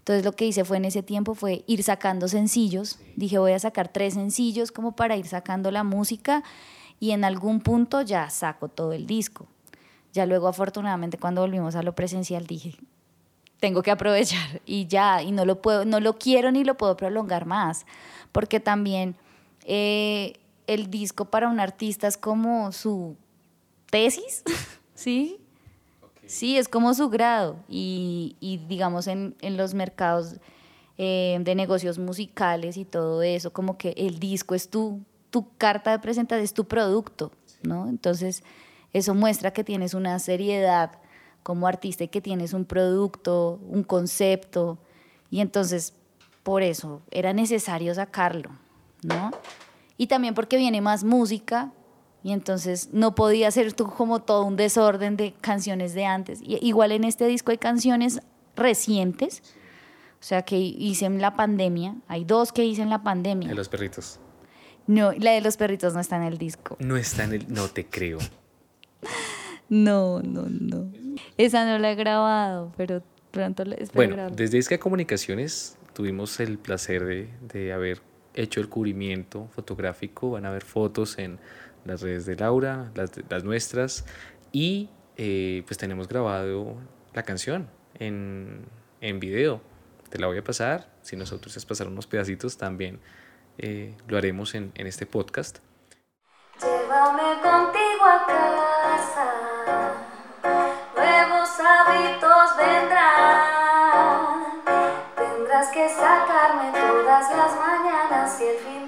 Entonces 0.10 0.26
lo 0.26 0.32
que 0.32 0.48
hice 0.48 0.65
fue 0.65 0.78
en 0.78 0.86
ese 0.86 1.04
tiempo 1.04 1.36
fue 1.36 1.63
ir 1.67 1.84
sacando 1.84 2.28
sencillos. 2.28 2.98
Dije, 3.15 3.38
voy 3.38 3.52
a 3.52 3.60
sacar 3.60 3.89
tres 3.89 4.15
sencillos 4.15 4.72
como 4.72 4.95
para 4.95 5.15
ir 5.15 5.28
sacando 5.28 5.69
la 5.69 5.84
música 5.84 6.41
y 7.00 7.12
en 7.12 7.24
algún 7.24 7.62
punto 7.62 8.02
ya 8.02 8.28
saco 8.32 8.69
todo 8.69 8.93
el 8.93 9.06
disco. 9.06 9.45
Ya 10.12 10.26
luego 10.26 10.48
afortunadamente 10.48 11.19
cuando 11.19 11.41
volvimos 11.41 11.76
a 11.76 11.84
lo 11.84 11.93
presencial 11.93 12.48
dije, 12.48 12.74
tengo 13.60 13.84
que 13.84 13.91
aprovechar 13.91 14.62
y 14.65 14.88
ya, 14.88 15.22
y 15.22 15.32
no 15.32 15.45
lo 15.45 15.62
puedo, 15.62 15.86
no 15.86 16.00
lo 16.00 16.17
quiero 16.17 16.52
ni 16.52 16.63
lo 16.63 16.76
puedo 16.76 16.98
prolongar 16.98 17.45
más, 17.45 17.86
porque 18.32 18.60
también 18.60 19.15
eh, 19.65 20.39
el 20.65 20.89
disco 20.89 21.26
para 21.26 21.50
un 21.50 21.60
artista 21.60 22.08
es 22.08 22.17
como 22.17 22.72
su 22.72 23.15
tesis, 23.91 24.41
¿sí? 24.95 25.39
Sí, 26.29 26.59
es 26.59 26.69
como 26.69 26.93
su 26.93 27.09
grado 27.09 27.55
y, 27.67 28.61
digamos 28.69 29.07
en, 29.07 29.35
los 29.41 29.73
mercados 29.73 30.35
eh, 30.99 31.39
de 31.41 31.55
negocios 31.55 31.97
musicales 31.97 32.77
y 32.77 32.85
todo 32.85 33.23
eso, 33.23 33.51
como 33.51 33.79
que 33.79 33.95
el 33.97 34.19
disco 34.19 34.53
es 34.53 34.69
tu, 34.69 35.01
tu 35.31 35.47
carta 35.57 35.89
de 35.89 35.97
presentación, 35.97 36.43
es 36.43 36.53
tu 36.53 36.65
producto, 36.65 37.31
¿no? 37.63 37.89
Entonces, 37.89 38.43
eso 38.93 39.15
muestra 39.15 39.53
que 39.53 39.63
tienes 39.63 39.95
una 39.95 40.19
seriedad 40.19 40.91
como 41.41 41.65
artista 41.65 42.03
y 42.03 42.09
que 42.09 42.21
tienes 42.21 42.53
un 42.53 42.65
producto, 42.65 43.59
un 43.67 43.81
concepto, 43.81 44.77
y 45.31 45.39
entonces 45.39 45.95
por 46.43 46.61
eso 46.61 47.01
era 47.09 47.33
necesario 47.33 47.95
sacarlo, 47.95 48.51
¿no? 49.01 49.31
Y 49.97 50.05
también 50.05 50.35
porque 50.35 50.57
viene 50.57 50.79
más 50.79 51.03
música 51.03 51.71
y 52.23 52.34
entonces 52.34 52.89
no 52.91 53.15
podía 53.15 53.49
ser 53.51 53.73
como 53.75 54.21
todo 54.21 54.43
un 54.43 54.55
desorden 54.55 55.15
de 55.15 55.34
canciones 55.39 55.93
de 55.93 56.05
antes. 56.05 56.41
Y, 56.41 56.58
igual 56.65 56.91
en 56.91 57.03
este 57.03 57.25
disco 57.27 57.51
hay 57.51 57.58
canciones 57.58 58.21
recientes, 58.55 59.41
o 60.19 60.23
sea, 60.23 60.41
que 60.41 60.58
hice 60.58 61.05
en 61.05 61.21
la 61.21 61.36
pandemia. 61.36 61.95
Hay 62.08 62.25
dos 62.25 62.51
que 62.51 62.65
hice 62.65 62.82
en 62.82 62.89
la 62.89 63.03
pandemia. 63.03 63.49
De 63.49 63.55
los 63.55 63.69
perritos. 63.69 64.19
No, 64.86 65.13
la 65.13 65.32
de 65.32 65.41
los 65.41 65.55
perritos 65.55 65.93
no 65.93 66.01
está 66.01 66.17
en 66.17 66.23
el 66.23 66.38
disco. 66.38 66.75
No 66.79 66.97
está 66.97 67.23
en 67.23 67.34
el... 67.34 67.53
No 67.53 67.69
te 67.69 67.86
creo. 67.86 68.17
no, 69.69 70.21
no, 70.21 70.47
no. 70.49 70.91
Esa 71.38 71.65
no 71.65 71.77
la 71.77 71.91
he 71.91 71.95
grabado, 71.95 72.73
pero 72.75 73.01
pronto 73.32 73.63
la 73.63 73.75
espero 73.75 74.15
Bueno, 74.15 74.29
desde 74.32 74.58
Isca 74.58 74.77
Comunicaciones 74.77 75.77
tuvimos 75.93 76.39
el 76.39 76.58
placer 76.58 77.05
de, 77.05 77.29
de 77.53 77.71
haber 77.71 78.01
hecho 78.34 78.60
el 78.60 78.67
cubrimiento 78.67 79.47
fotográfico. 79.53 80.32
Van 80.32 80.45
a 80.45 80.51
ver 80.51 80.63
fotos 80.63 81.17
en 81.17 81.39
las 81.85 82.01
redes 82.01 82.25
de 82.25 82.35
Laura, 82.35 82.91
las, 82.95 83.11
las 83.29 83.43
nuestras, 83.43 84.05
y 84.51 84.89
eh, 85.17 85.63
pues 85.67 85.77
tenemos 85.77 86.07
grabado 86.07 86.77
la 87.13 87.23
canción 87.23 87.69
en, 87.95 88.65
en, 89.01 89.19
video. 89.19 89.61
Te 90.09 90.17
la 90.19 90.27
voy 90.27 90.37
a 90.37 90.43
pasar, 90.43 90.89
si 91.01 91.15
nosotros 91.15 91.55
es 91.57 91.65
pasar 91.65 91.87
unos 91.87 92.07
pedacitos 92.07 92.57
también 92.57 92.99
eh, 93.61 93.93
lo 94.07 94.17
haremos 94.17 94.55
en, 94.55 94.71
en 94.75 94.87
este 94.87 95.05
podcast. 95.05 95.59
Llévame 96.61 97.41
contigo 97.41 98.05
a 98.05 98.25
casa, 98.25 99.33
nuevos 100.95 101.49
hábitos 101.59 102.57
vendrán, 102.57 103.99
tendrás 105.15 105.67
que 105.71 105.89
sacarme 105.89 106.71
todas 106.71 107.29
las 107.35 107.55
mañanas 107.59 108.39
y 108.41 108.45
el 108.45 108.57
fin 108.59 108.78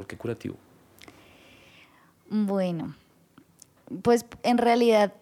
¿Por 0.00 0.06
qué 0.06 0.16
curativo? 0.16 0.56
Bueno, 2.30 2.94
pues 4.00 4.24
en 4.42 4.56
realidad 4.56 5.12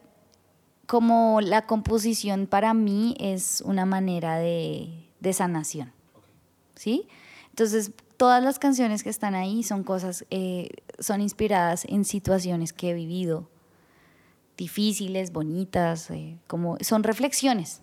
como 0.87 1.41
la 1.41 1.67
composición 1.67 2.47
para 2.47 2.75
mí 2.75 3.17
es 3.19 3.61
una 3.62 3.87
manera 3.87 4.38
de, 4.38 4.93
sanación, 5.33 5.91
¿sí? 6.77 7.09
Entonces, 7.51 7.91
todas 8.17 8.41
las 8.41 8.61
canciones 8.61 9.03
que 9.03 9.11
están 9.11 9.35
ahí 9.35 9.64
son 9.64 9.83
cosas, 9.83 10.25
eh, 10.31 10.69
son 11.01 11.23
inspiradas 11.23 11.85
en 11.87 12.05
situaciones 12.05 12.73
que 12.73 12.91
he 12.91 12.95
vivido, 12.95 13.51
difíciles, 14.57 15.33
bonitas, 15.33 16.09
eh, 16.12 16.38
como 16.47 16.79
son 16.83 17.03
reflexiones. 17.03 17.81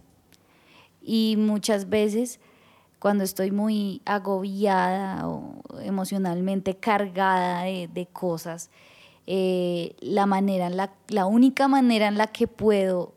Y 1.01 1.35
muchas 1.37 1.89
veces 1.89 2.39
cuando 3.05 3.23
estoy 3.23 3.51
muy 3.51 4.01
agobiada 4.03 5.27
o 5.27 5.61
emocionalmente 5.79 6.77
cargada 6.77 7.61
de, 7.61 8.07
cosas, 8.11 8.71
eh, 9.27 9.95
la, 9.99 10.25
manera 10.25 10.71
la, 10.71 11.25
única 11.27 11.67
manera 11.67 12.07
en 12.07 12.17
la 12.17 12.25
que 12.25 12.47
puedo 12.47 13.13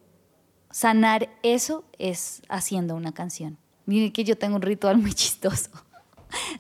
sanar 0.71 1.31
eso 1.43 1.85
es 1.99 2.43
haciendo 2.51 2.97
una 2.97 3.15
canción. 3.15 3.57
Miren 3.87 4.13
que 4.13 4.25
yo 4.25 4.37
tengo 4.37 4.57
un 4.57 4.63
ritual 4.63 4.99
muy 4.99 5.13
chistoso, 5.15 5.71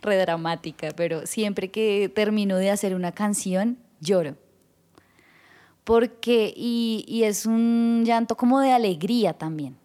re 0.01 0.17
dramática, 0.17 0.88
pero 0.97 1.27
siempre 1.27 1.71
que 1.71 2.09
termino 2.09 2.57
de 2.57 2.71
hacer 2.71 2.95
una 2.95 3.12
canción, 3.12 3.77
lloro. 4.01 4.37
Porque, 5.85 6.55
y 6.57 7.25
es 7.25 7.45
un 7.45 8.05
llanto 8.07 8.38
como 8.38 8.61
de 8.61 8.73
alegría 8.73 9.35
también 9.35 9.77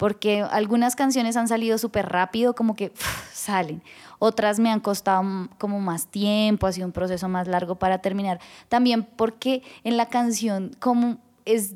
porque 0.00 0.40
algunas 0.40 0.96
canciones 0.96 1.36
han 1.36 1.46
salido 1.46 1.76
súper 1.76 2.08
rápido, 2.08 2.54
como 2.54 2.74
que 2.74 2.90
salen. 3.34 3.82
Otras 4.18 4.58
me 4.58 4.70
han 4.70 4.80
costado 4.80 5.50
como 5.58 5.78
más 5.78 6.06
tiempo, 6.06 6.66
ha 6.66 6.72
sido 6.72 6.86
un 6.86 6.92
proceso 6.92 7.28
más 7.28 7.46
largo 7.46 7.74
para 7.74 7.98
terminar. 7.98 8.40
También 8.70 9.04
porque 9.04 9.62
en 9.84 9.98
la 9.98 10.06
canción 10.06 10.74
como 10.78 11.18
es, 11.44 11.74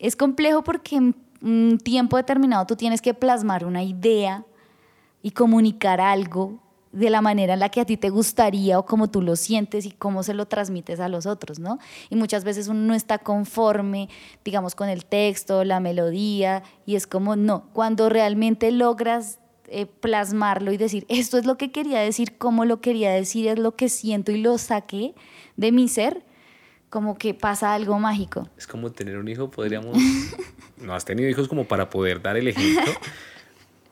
es 0.00 0.16
complejo 0.16 0.64
porque 0.64 0.96
en 0.96 1.14
un 1.42 1.78
tiempo 1.78 2.16
determinado 2.16 2.66
tú 2.66 2.74
tienes 2.74 3.00
que 3.00 3.14
plasmar 3.14 3.64
una 3.64 3.84
idea 3.84 4.44
y 5.22 5.30
comunicar 5.30 6.00
algo 6.00 6.58
de 6.92 7.08
la 7.08 7.20
manera 7.20 7.54
en 7.54 7.60
la 7.60 7.68
que 7.68 7.80
a 7.80 7.84
ti 7.84 7.96
te 7.96 8.10
gustaría 8.10 8.78
o 8.78 8.84
como 8.84 9.10
tú 9.10 9.22
lo 9.22 9.36
sientes 9.36 9.86
y 9.86 9.92
cómo 9.92 10.22
se 10.22 10.34
lo 10.34 10.46
transmites 10.46 10.98
a 10.98 11.08
los 11.08 11.26
otros, 11.26 11.58
¿no? 11.60 11.78
Y 12.08 12.16
muchas 12.16 12.42
veces 12.42 12.68
uno 12.68 12.80
no 12.80 12.94
está 12.94 13.18
conforme, 13.18 14.08
digamos, 14.44 14.74
con 14.74 14.88
el 14.88 15.04
texto, 15.04 15.62
la 15.64 15.78
melodía, 15.78 16.62
y 16.86 16.96
es 16.96 17.06
como, 17.06 17.36
no, 17.36 17.68
cuando 17.72 18.08
realmente 18.08 18.72
logras 18.72 19.38
eh, 19.68 19.86
plasmarlo 19.86 20.72
y 20.72 20.76
decir, 20.76 21.06
esto 21.08 21.38
es 21.38 21.46
lo 21.46 21.56
que 21.56 21.70
quería 21.70 22.00
decir, 22.00 22.36
cómo 22.38 22.64
lo 22.64 22.80
quería 22.80 23.12
decir, 23.12 23.46
es 23.46 23.58
lo 23.58 23.76
que 23.76 23.88
siento 23.88 24.32
y 24.32 24.38
lo 24.38 24.58
saqué 24.58 25.14
de 25.56 25.70
mi 25.70 25.86
ser, 25.86 26.24
como 26.88 27.16
que 27.16 27.34
pasa 27.34 27.72
algo 27.72 28.00
mágico. 28.00 28.48
Es 28.58 28.66
como 28.66 28.90
tener 28.90 29.16
un 29.16 29.28
hijo, 29.28 29.48
podríamos... 29.48 29.96
no 30.76 30.94
has 30.94 31.04
tenido 31.04 31.28
hijos 31.28 31.46
como 31.46 31.66
para 31.66 31.88
poder 31.88 32.20
dar 32.20 32.36
el 32.36 32.48
ejemplo, 32.48 32.92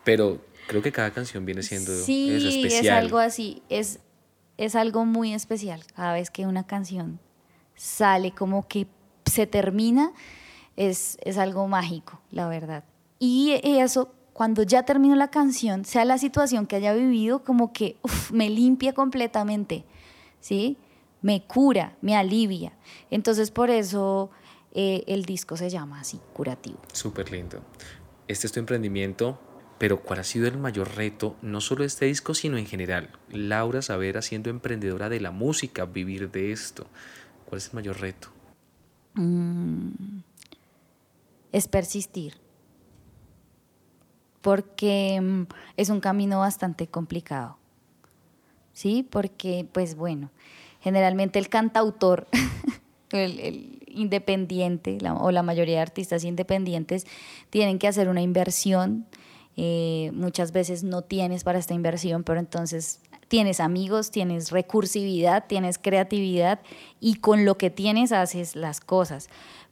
pero 0.04 0.40
Creo 0.68 0.82
que 0.82 0.92
cada 0.92 1.10
canción 1.12 1.44
viene 1.44 1.62
siendo 1.62 1.92
sí, 1.92 2.30
especial. 2.46 2.84
es 2.84 3.04
algo 3.04 3.18
así, 3.18 3.62
es, 3.68 4.00
es 4.56 4.76
algo 4.76 5.04
muy 5.04 5.34
especial. 5.34 5.82
Cada 5.96 6.12
vez 6.12 6.30
que 6.30 6.46
una 6.46 6.66
canción 6.66 7.18
sale 7.74 8.32
como 8.32 8.68
que 8.68 8.86
se 9.24 9.46
termina, 9.46 10.12
es, 10.76 11.18
es 11.22 11.38
algo 11.38 11.66
mágico, 11.68 12.20
la 12.30 12.48
verdad. 12.48 12.84
Y 13.18 13.58
eso 13.64 14.14
cuando 14.38 14.62
ya 14.62 14.84
termino 14.84 15.16
la 15.16 15.32
canción, 15.32 15.84
sea 15.84 16.04
la 16.04 16.16
situación 16.16 16.66
que 16.66 16.76
haya 16.76 16.92
vivido, 16.92 17.42
como 17.42 17.72
que 17.72 17.96
uf, 18.02 18.30
me 18.30 18.48
limpia 18.48 18.92
completamente, 18.92 19.84
¿sí? 20.38 20.76
Me 21.22 21.42
cura, 21.42 21.96
me 22.02 22.14
alivia. 22.14 22.72
Entonces 23.10 23.50
por 23.50 23.68
eso 23.68 24.30
eh, 24.72 25.02
el 25.08 25.24
disco 25.24 25.56
se 25.56 25.70
llama 25.70 25.98
así, 25.98 26.20
curativo. 26.34 26.78
Súper 26.92 27.32
lindo. 27.32 27.60
Este 28.28 28.46
es 28.46 28.52
tu 28.52 28.60
emprendimiento, 28.60 29.40
pero 29.78 30.02
¿cuál 30.02 30.20
ha 30.20 30.24
sido 30.24 30.48
el 30.48 30.58
mayor 30.58 30.96
reto, 30.96 31.36
no 31.42 31.60
solo 31.60 31.82
de 31.82 31.86
este 31.86 32.06
disco, 32.06 32.34
sino 32.34 32.58
en 32.58 32.66
general? 32.66 33.10
Laura 33.30 33.80
Savera 33.82 34.22
siendo 34.22 34.50
emprendedora 34.50 35.08
de 35.08 35.20
la 35.20 35.30
música, 35.30 35.84
vivir 35.84 36.30
de 36.30 36.52
esto. 36.52 36.86
¿Cuál 37.46 37.58
es 37.58 37.68
el 37.68 37.74
mayor 37.74 38.00
reto? 38.00 38.28
Mm, 39.14 40.20
es 41.52 41.68
persistir, 41.68 42.34
porque 44.42 45.20
mm, 45.20 45.46
es 45.76 45.88
un 45.90 46.00
camino 46.00 46.40
bastante 46.40 46.86
complicado, 46.86 47.56
¿sí? 48.72 49.06
Porque, 49.08 49.66
pues 49.72 49.94
bueno, 49.94 50.30
generalmente 50.80 51.38
el 51.38 51.48
cantautor, 51.48 52.28
el, 53.12 53.78
independiente 53.88 54.98
o 55.18 55.30
la 55.32 55.42
mayoría 55.42 55.76
de 55.76 55.82
artistas 55.82 56.24
independientes 56.24 57.06
tienen 57.50 57.78
que 57.78 57.88
hacer 57.88 58.08
una 58.08 58.22
inversión. 58.22 59.06
Eh, 59.60 60.12
muchas 60.14 60.52
veces 60.52 60.84
no 60.84 61.02
tienes 61.02 61.42
para 61.42 61.58
esta 61.58 61.74
inversión, 61.74 62.22
pero 62.22 62.38
entonces 62.38 63.00
tienes 63.26 63.58
amigos, 63.58 64.12
tienes 64.12 64.52
recursividad, 64.52 65.46
tienes 65.48 65.78
creatividad 65.78 66.60
y 67.00 67.16
con 67.16 67.44
lo 67.44 67.58
que 67.58 67.68
tienes 67.68 68.12
haces 68.12 68.54
las 68.54 68.78
cosas. 68.80 69.28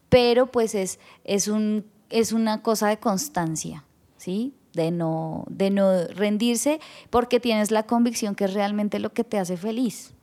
Pero 0.08 0.50
pues 0.50 0.74
es, 0.74 0.98
es, 1.22 1.46
un, 1.46 1.86
es 2.10 2.32
una 2.32 2.62
cosa 2.62 2.88
de 2.88 2.98
constancia, 2.98 3.84
¿sí? 4.16 4.54
De 4.72 4.90
no, 4.90 5.44
de 5.48 5.70
no 5.70 6.08
rendirse 6.08 6.80
porque 7.08 7.38
tienes 7.38 7.70
la 7.70 7.84
convicción 7.84 8.34
que 8.34 8.46
es 8.46 8.54
realmente 8.54 8.98
lo 8.98 9.12
que 9.12 9.22
te 9.22 9.38
hace 9.38 9.56
feliz. 9.56 10.14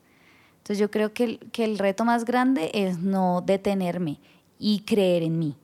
Entonces 0.57 0.77
yo 0.77 0.91
creo 0.91 1.13
que 1.13 1.39
que 1.53 1.63
el 1.63 1.79
reto 1.79 2.03
más 2.03 2.25
grande 2.25 2.69
es 2.73 2.99
no 2.99 3.41
detenerme 3.45 4.19
y 4.59 4.81
creer 4.81 5.23
en 5.23 5.39
mí. 5.39 5.55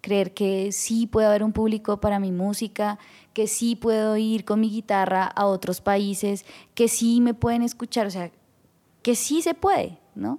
Creer 0.00 0.32
que 0.32 0.72
sí 0.72 1.06
puede 1.06 1.26
haber 1.26 1.42
un 1.42 1.52
público 1.52 2.00
para 2.00 2.18
mi 2.18 2.32
música, 2.32 2.98
que 3.32 3.46
sí 3.46 3.76
puedo 3.76 4.16
ir 4.16 4.44
con 4.44 4.60
mi 4.60 4.70
guitarra 4.70 5.24
a 5.24 5.46
otros 5.46 5.80
países, 5.80 6.44
que 6.74 6.88
sí 6.88 7.20
me 7.20 7.34
pueden 7.34 7.62
escuchar, 7.62 8.06
o 8.06 8.10
sea, 8.10 8.30
que 9.02 9.14
sí 9.14 9.42
se 9.42 9.54
puede, 9.54 9.98
¿no? 10.14 10.38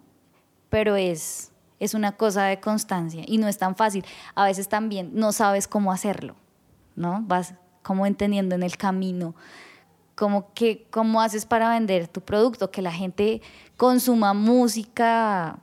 Pero 0.70 0.96
es, 0.96 1.52
es 1.80 1.94
una 1.94 2.14
cosa 2.14 2.46
de 2.46 2.60
constancia 2.60 3.24
y 3.28 3.38
no 3.38 3.48
es 3.48 3.58
tan 3.58 3.76
fácil. 3.76 4.06
A 4.36 4.46
veces 4.46 4.70
también 4.70 5.12
no 5.14 5.32
sabes 5.32 5.68
cómo 5.68 5.92
hacerlo, 5.92 6.36
¿no? 6.96 7.24
Vas 7.28 7.54
como 7.84 8.06
entendiendo 8.06 8.56
en 8.56 8.64
el 8.64 8.78
camino 8.78 9.36
como 10.22 10.54
que 10.54 10.86
cómo 10.92 11.20
haces 11.20 11.48
para 11.48 11.70
vender 11.70 12.08
tu 12.08 12.22
producto, 12.22 12.70
que 12.70 12.84
la 12.84 12.92
gente 12.92 13.42
consuma 13.76 14.36
música 14.36 15.58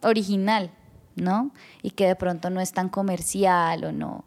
original, 0.00 0.70
¿no? 1.16 1.50
Y 1.82 1.90
que 1.90 2.06
de 2.06 2.14
pronto 2.16 2.48
no 2.50 2.60
es 2.60 2.72
tan 2.72 2.88
comercial 2.88 3.84
o 3.84 3.92
no, 3.92 4.24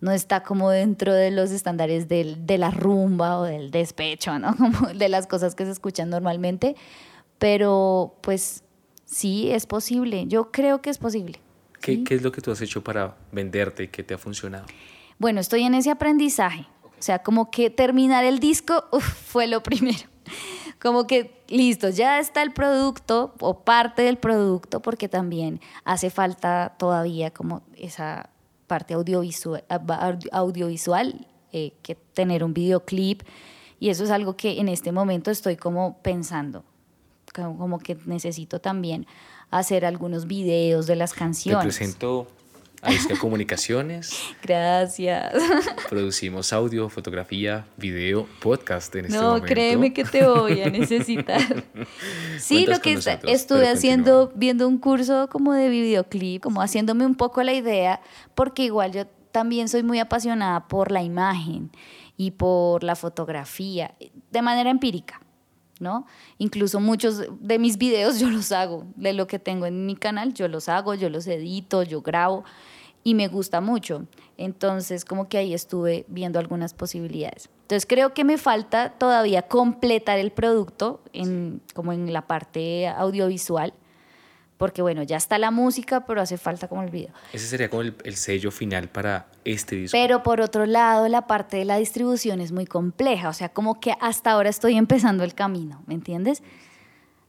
no 0.00 0.12
está 0.12 0.42
como 0.42 0.70
dentro 0.70 1.12
de 1.14 1.30
los 1.30 1.50
estándares 1.50 2.06
del- 2.08 2.46
de 2.46 2.58
la 2.58 2.70
rumba 2.70 3.38
o 3.38 3.44
del 3.44 3.70
despecho, 3.70 4.38
¿no? 4.38 4.54
Como 4.56 4.88
de 4.88 5.08
las 5.08 5.26
cosas 5.26 5.54
que 5.54 5.64
se 5.64 5.70
escuchan 5.72 6.10
normalmente, 6.10 6.76
pero 7.38 8.14
pues 8.22 8.62
sí, 9.04 9.50
es 9.50 9.66
posible, 9.66 10.24
yo 10.26 10.50
creo 10.50 10.82
que 10.82 10.90
es 10.90 10.98
posible. 10.98 11.40
¿Qué, 11.80 11.94
¿sí? 11.96 12.04
qué 12.04 12.14
es 12.14 12.22
lo 12.22 12.32
que 12.32 12.40
tú 12.40 12.50
has 12.50 12.60
hecho 12.60 12.82
para 12.82 13.16
venderte 13.32 13.84
y 13.84 13.88
que 13.88 14.02
te 14.02 14.14
ha 14.14 14.18
funcionado? 14.18 14.66
Bueno, 15.18 15.40
estoy 15.40 15.62
en 15.62 15.74
ese 15.74 15.90
aprendizaje. 15.90 16.66
O 16.98 17.02
sea, 17.02 17.22
como 17.22 17.50
que 17.50 17.68
terminar 17.70 18.24
el 18.24 18.38
disco 18.38 18.84
uf, 18.92 19.04
fue 19.04 19.46
lo 19.46 19.62
primero. 19.62 20.08
Como 20.80 21.06
que, 21.06 21.35
listo, 21.48 21.88
ya 21.88 22.18
está 22.18 22.42
el 22.42 22.52
producto 22.52 23.34
o 23.40 23.60
parte 23.60 24.02
del 24.02 24.18
producto, 24.18 24.80
porque 24.80 25.08
también 25.08 25.60
hace 25.84 26.10
falta 26.10 26.74
todavía 26.78 27.30
como 27.30 27.62
esa 27.76 28.30
parte 28.66 28.94
audiovisual, 28.94 29.64
audiovisual 30.32 31.26
eh, 31.52 31.72
que 31.82 31.94
tener 31.94 32.44
un 32.44 32.54
videoclip. 32.54 33.22
Y 33.78 33.90
eso 33.90 34.04
es 34.04 34.10
algo 34.10 34.36
que 34.36 34.60
en 34.60 34.68
este 34.68 34.92
momento 34.92 35.30
estoy 35.30 35.56
como 35.56 35.98
pensando, 36.02 36.64
como, 37.34 37.58
como 37.58 37.78
que 37.78 37.96
necesito 38.06 38.60
también 38.60 39.06
hacer 39.50 39.84
algunos 39.84 40.26
videos 40.26 40.86
de 40.86 40.96
las 40.96 41.12
Te 41.12 41.18
canciones. 41.18 41.64
presento 41.64 42.26
a 42.82 42.92
Isca 42.92 43.16
Comunicaciones. 43.18 44.20
Gracias. 44.42 45.32
Producimos 45.88 46.52
audio, 46.52 46.88
fotografía, 46.88 47.66
video, 47.76 48.28
podcast 48.40 48.94
en 48.96 49.06
este 49.06 49.16
no, 49.18 49.28
momento. 49.28 49.46
créeme 49.46 49.92
que 49.92 50.04
te 50.04 50.24
voy 50.26 50.60
a 50.62 50.70
necesitar. 50.70 51.40
sí, 52.38 52.64
Cuentas 52.64 52.76
lo 52.78 52.82
que 52.82 52.90
con 52.92 52.98
está- 52.98 53.10
nosotros, 53.12 53.32
estuve 53.32 53.68
haciendo, 53.68 54.12
continúa. 54.26 54.38
viendo 54.38 54.68
un 54.68 54.78
curso 54.78 55.28
como 55.30 55.52
de 55.52 55.68
videoclip, 55.68 56.42
como 56.42 56.60
haciéndome 56.62 57.06
un 57.06 57.14
poco 57.14 57.42
la 57.42 57.52
idea, 57.54 58.00
porque 58.34 58.64
igual 58.64 58.92
yo 58.92 59.06
también 59.32 59.68
soy 59.68 59.82
muy 59.82 59.98
apasionada 59.98 60.68
por 60.68 60.90
la 60.92 61.02
imagen 61.02 61.70
y 62.16 62.30
por 62.32 62.82
la 62.82 62.96
fotografía, 62.96 63.94
de 64.30 64.42
manera 64.42 64.70
empírica. 64.70 65.20
¿No? 65.80 66.06
Incluso 66.38 66.80
muchos 66.80 67.22
de 67.40 67.58
mis 67.58 67.78
videos 67.78 68.18
yo 68.18 68.30
los 68.30 68.52
hago, 68.52 68.84
de 68.96 69.12
lo 69.12 69.26
que 69.26 69.38
tengo 69.38 69.66
en 69.66 69.86
mi 69.86 69.96
canal, 69.96 70.34
yo 70.34 70.48
los 70.48 70.68
hago, 70.68 70.94
yo 70.94 71.08
los 71.10 71.26
edito, 71.26 71.82
yo 71.82 72.02
grabo 72.02 72.44
y 73.06 73.14
me 73.14 73.28
gusta 73.28 73.60
mucho. 73.60 74.06
Entonces, 74.36 75.04
como 75.04 75.28
que 75.28 75.38
ahí 75.38 75.54
estuve 75.54 76.04
viendo 76.08 76.40
algunas 76.40 76.74
posibilidades. 76.74 77.48
Entonces, 77.62 77.86
creo 77.86 78.14
que 78.14 78.24
me 78.24 78.36
falta 78.36 78.94
todavía 78.98 79.42
completar 79.42 80.18
el 80.18 80.32
producto 80.32 81.00
en, 81.12 81.62
como 81.72 81.92
en 81.92 82.12
la 82.12 82.26
parte 82.26 82.88
audiovisual, 82.88 83.74
porque 84.56 84.80
bueno, 84.82 85.02
ya 85.02 85.16
está 85.16 85.38
la 85.38 85.50
música, 85.50 86.06
pero 86.06 86.20
hace 86.22 86.38
falta 86.38 86.66
como 86.68 86.82
el 86.82 86.90
video. 86.90 87.10
Ese 87.32 87.46
sería 87.46 87.68
como 87.68 87.82
el, 87.82 87.94
el 88.04 88.16
sello 88.16 88.50
final 88.50 88.88
para 88.88 89.26
este 89.44 89.76
disco. 89.76 89.96
Pero 89.96 90.22
por 90.22 90.40
otro 90.40 90.64
lado, 90.66 91.08
la 91.08 91.26
parte 91.26 91.58
de 91.58 91.64
la 91.64 91.76
distribución 91.76 92.40
es 92.40 92.52
muy 92.52 92.66
compleja, 92.66 93.28
o 93.28 93.32
sea, 93.32 93.48
como 93.50 93.80
que 93.80 93.94
hasta 94.00 94.30
ahora 94.32 94.48
estoy 94.48 94.76
empezando 94.76 95.24
el 95.24 95.34
camino, 95.34 95.82
¿me 95.86 95.94
entiendes? 95.94 96.42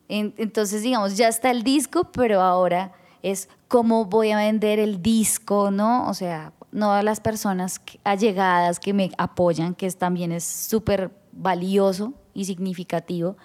En- 0.10 0.34
entonces, 0.38 0.82
digamos, 0.84 1.18
ya 1.18 1.28
está 1.28 1.52
el 1.52 1.64
disco, 1.64 2.12
pero 2.12 2.42
ahora 2.42 2.94
es 3.24 3.50
cómo 3.68 4.06
voy 4.06 4.32
a 4.32 4.38
vender 4.38 4.80
el 4.80 5.02
disco, 5.02 5.70
¿no? 5.72 6.08
O 6.08 6.14
sea, 6.14 6.54
no 6.72 6.94
a 6.94 7.04
las 7.04 7.20
personas 7.20 7.82
allegadas 8.06 8.80
que 8.80 8.94
me 8.94 9.12
apoyan, 9.18 9.76
que 9.76 9.86
es, 9.86 9.98
también 9.98 10.32
es 10.32 10.46
súper 10.46 11.12
valioso 11.34 12.14
y 12.34 12.46
significativo, 12.46 13.36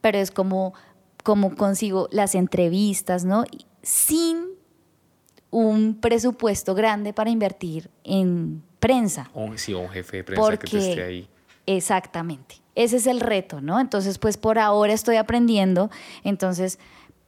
pero 0.00 0.18
es 0.18 0.30
como, 0.30 0.74
como 1.24 1.56
consigo 1.56 2.06
las 2.12 2.36
entrevistas, 2.36 3.24
¿no? 3.24 3.44
Sin 3.82 4.44
un 5.50 5.98
presupuesto 6.00 6.74
grande 6.74 7.12
para 7.12 7.30
invertir 7.30 7.90
en 8.04 8.62
prensa. 8.78 9.30
O, 9.34 9.56
sí, 9.56 9.72
un 9.74 9.88
jefe 9.88 10.18
de 10.18 10.24
prensa 10.24 10.56
que 10.56 10.66
te 10.68 10.90
esté 10.90 11.02
ahí. 11.02 11.28
Exactamente. 11.66 12.56
Ese 12.74 12.96
es 12.96 13.06
el 13.06 13.20
reto, 13.20 13.60
¿no? 13.60 13.80
Entonces, 13.80 14.18
pues 14.18 14.36
por 14.36 14.58
ahora 14.58 14.92
estoy 14.92 15.16
aprendiendo. 15.16 15.90
Entonces, 16.24 16.78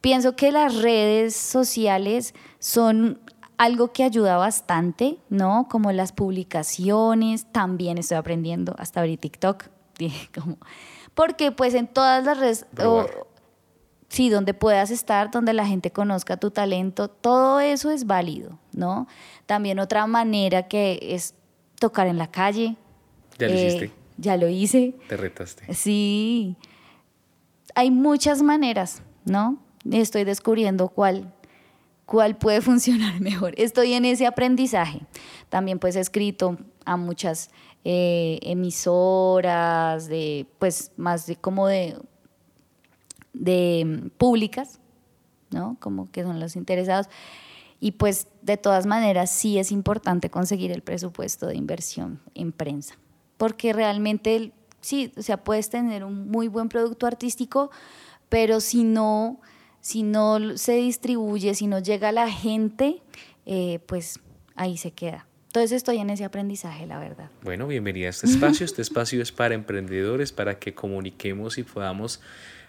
pienso 0.01 0.37
que 0.37 0.53
las 0.53 0.75
redes 0.83 1.35
sociales 1.35 2.35
son 2.59 3.19
algo 3.59 3.93
que 3.93 4.03
ayuda 4.05 4.37
bastante, 4.37 5.17
¿no? 5.31 5.69
Como 5.71 5.91
las 5.93 6.13
publicaciones, 6.13 7.51
también 7.53 7.97
estoy 7.97 8.19
aprendiendo 8.19 8.75
hasta 8.79 9.01
abrir 9.01 9.19
TikTok. 9.19 9.65
como- 10.35 10.59
Porque 11.15 11.53
pues 11.53 11.73
en 11.75 11.87
todas 11.87 12.25
las 12.25 12.39
redes, 12.39 12.67
o-. 12.85 13.07
sí, 14.09 14.29
donde 14.31 14.55
puedas 14.55 14.91
estar, 14.91 15.31
donde 15.31 15.53
la 15.53 15.67
gente 15.67 15.91
conozca 15.91 16.37
tu 16.37 16.51
talento, 16.51 17.09
todo 17.09 17.61
eso 17.61 17.91
es 17.91 18.07
válido, 18.07 18.59
¿no? 18.73 19.07
También 19.47 19.79
otra 19.79 20.07
manera 20.07 20.69
que 20.69 20.99
es 21.03 21.35
tocar 21.81 22.07
en 22.07 22.19
la 22.19 22.31
calle. 22.31 22.77
Ya 23.39 23.49
lo 23.49 23.55
Eh, 23.55 23.67
hiciste, 23.67 23.91
Ya 24.19 24.37
lo 24.37 24.49
hice. 24.49 24.95
te 25.09 25.17
retaste. 25.17 25.75
Sí. 25.75 26.57
Hay 27.75 27.91
muchas 27.91 28.43
maneras, 28.43 29.03
¿no? 29.25 29.59
Estoy 29.91 30.25
descubriendo 30.25 30.89
cuál, 30.89 31.33
cuál 32.07 32.37
puede 32.37 32.61
funcionar 32.63 33.21
mejor. 33.21 33.53
Estoy 33.59 33.93
en 33.93 34.05
ese 34.07 34.27
aprendizaje. 34.27 35.01
También 35.51 35.79
pues 35.79 35.97
he 35.97 36.01
escrito 36.01 36.57
a 36.87 36.97
muchas 36.97 37.51
eh, 37.85 38.39
emisoras, 38.43 40.09
de, 40.09 40.47
pues 40.59 40.93
más 40.97 41.27
de 41.27 41.37
como 41.37 41.67
de, 41.67 41.97
de 43.37 44.11
públicas, 44.19 44.81
¿no? 45.51 45.77
Como 45.81 46.11
que 46.11 46.23
son 46.23 46.41
los 46.41 46.57
interesados. 46.57 47.09
Y 47.79 47.93
pues 47.93 48.29
de 48.43 48.57
todas 48.57 48.87
maneras 48.87 49.31
sí 49.31 49.59
es 49.59 49.71
importante 49.71 50.31
conseguir 50.31 50.73
el 50.73 50.83
presupuesto 50.83 51.47
de 51.47 51.57
inversión 51.57 52.21
en 52.35 52.53
prensa, 52.53 52.97
porque 53.37 53.73
realmente 53.73 54.53
sí, 54.81 55.13
o 55.17 55.23
sea, 55.23 55.37
puedes 55.45 55.69
tener 55.69 56.05
un 56.05 56.29
muy 56.31 56.49
buen 56.49 56.69
producto 56.69 57.07
artístico, 57.07 57.71
pero 58.29 58.61
si 58.61 58.85
no, 58.85 59.41
si 59.81 60.03
no 60.03 60.57
se 60.57 60.77
distribuye, 60.77 61.55
si 61.55 61.67
no 61.67 61.81
llega 61.81 62.09
a 62.09 62.13
la 62.13 62.31
gente, 62.31 63.03
eh, 63.45 63.81
pues 63.87 64.21
ahí 64.55 64.79
se 64.79 64.93
queda. 64.93 65.27
Entonces 65.49 65.73
estoy 65.73 65.99
en 65.99 66.11
ese 66.11 66.25
aprendizaje, 66.25 66.87
la 66.87 66.99
verdad. 66.99 67.31
Bueno, 67.43 67.67
bienvenida 67.67 68.09
a 68.09 68.11
este 68.11 68.27
espacio. 68.27 68.67
Este 68.67 68.83
espacio 68.83 69.23
es 69.23 69.33
para 69.33 69.55
emprendedores, 69.55 70.31
para 70.31 70.59
que 70.59 70.75
comuniquemos 70.75 71.57
y 71.57 71.63
podamos 71.63 72.21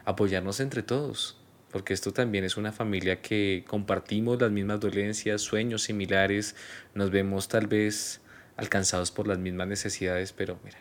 apoyarnos 0.07 0.61
entre 0.61 0.83
todos. 0.83 1.37
Porque 1.71 1.93
esto 1.93 2.13
también 2.13 2.45
es 2.45 2.55
una 2.55 2.71
familia 2.71 3.21
que 3.21 3.65
compartimos 3.67 4.41
las 4.41 4.49
mismas 4.49 4.79
dolencias, 4.79 5.41
sueños 5.41 5.83
similares, 5.83 6.55
nos 6.95 7.11
vemos 7.11 7.49
tal 7.49 7.67
vez 7.67 8.21
alcanzados 8.55 9.11
por 9.11 9.27
las 9.27 9.37
mismas 9.37 9.67
necesidades, 9.67 10.31
pero 10.31 10.57
mira, 10.63 10.77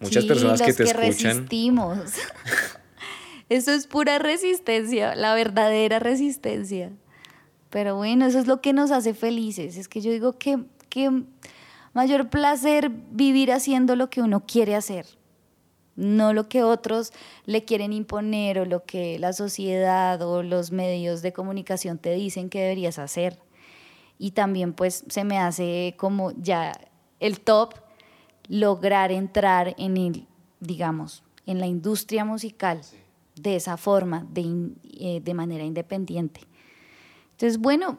muchas 0.00 0.24
Sí, 0.24 0.28
personas 0.28 0.60
que 0.60 0.74
te 0.74 0.84
que 0.84 0.90
escuchan, 0.90 1.38
resistimos. 1.38 1.98
Eso 3.48 3.72
es 3.72 3.86
pura 3.86 4.18
resistencia, 4.18 5.14
la 5.14 5.34
verdadera 5.34 5.98
resistencia. 5.98 6.92
Pero 7.70 7.96
bueno, 7.96 8.26
eso 8.26 8.38
es 8.38 8.46
lo 8.46 8.60
que 8.60 8.72
nos 8.74 8.90
hace 8.90 9.14
felices. 9.14 9.76
Es 9.76 9.88
que 9.88 10.00
yo 10.02 10.10
digo 10.10 10.38
que, 10.38 10.58
que 10.90 11.22
mayor 11.94 12.28
placer 12.28 12.90
vivir 12.90 13.52
haciendo 13.52 13.96
lo 13.96 14.10
que 14.10 14.20
uno 14.20 14.44
quiere 14.46 14.74
hacer, 14.74 15.06
no 15.98 16.32
lo 16.32 16.48
que 16.48 16.62
otros 16.62 17.12
le 17.44 17.64
quieren 17.64 17.92
imponer 17.92 18.60
o 18.60 18.64
lo 18.64 18.84
que 18.84 19.18
la 19.18 19.32
sociedad 19.32 20.22
o 20.22 20.44
los 20.44 20.70
medios 20.70 21.22
de 21.22 21.32
comunicación 21.32 21.98
te 21.98 22.14
dicen 22.14 22.48
que 22.50 22.60
deberías 22.60 23.00
hacer. 23.00 23.40
Y 24.16 24.30
también 24.30 24.74
pues 24.74 25.04
se 25.08 25.24
me 25.24 25.38
hace 25.38 25.94
como 25.98 26.30
ya 26.40 26.72
el 27.18 27.40
top 27.40 27.74
lograr 28.46 29.10
entrar 29.10 29.74
en 29.76 29.96
el, 29.96 30.26
digamos, 30.60 31.24
en 31.46 31.58
la 31.58 31.66
industria 31.66 32.24
musical 32.24 32.80
de 33.34 33.56
esa 33.56 33.76
forma, 33.76 34.24
de, 34.30 34.70
eh, 35.00 35.20
de 35.20 35.34
manera 35.34 35.64
independiente. 35.64 36.42
Entonces, 37.32 37.58
bueno, 37.58 37.98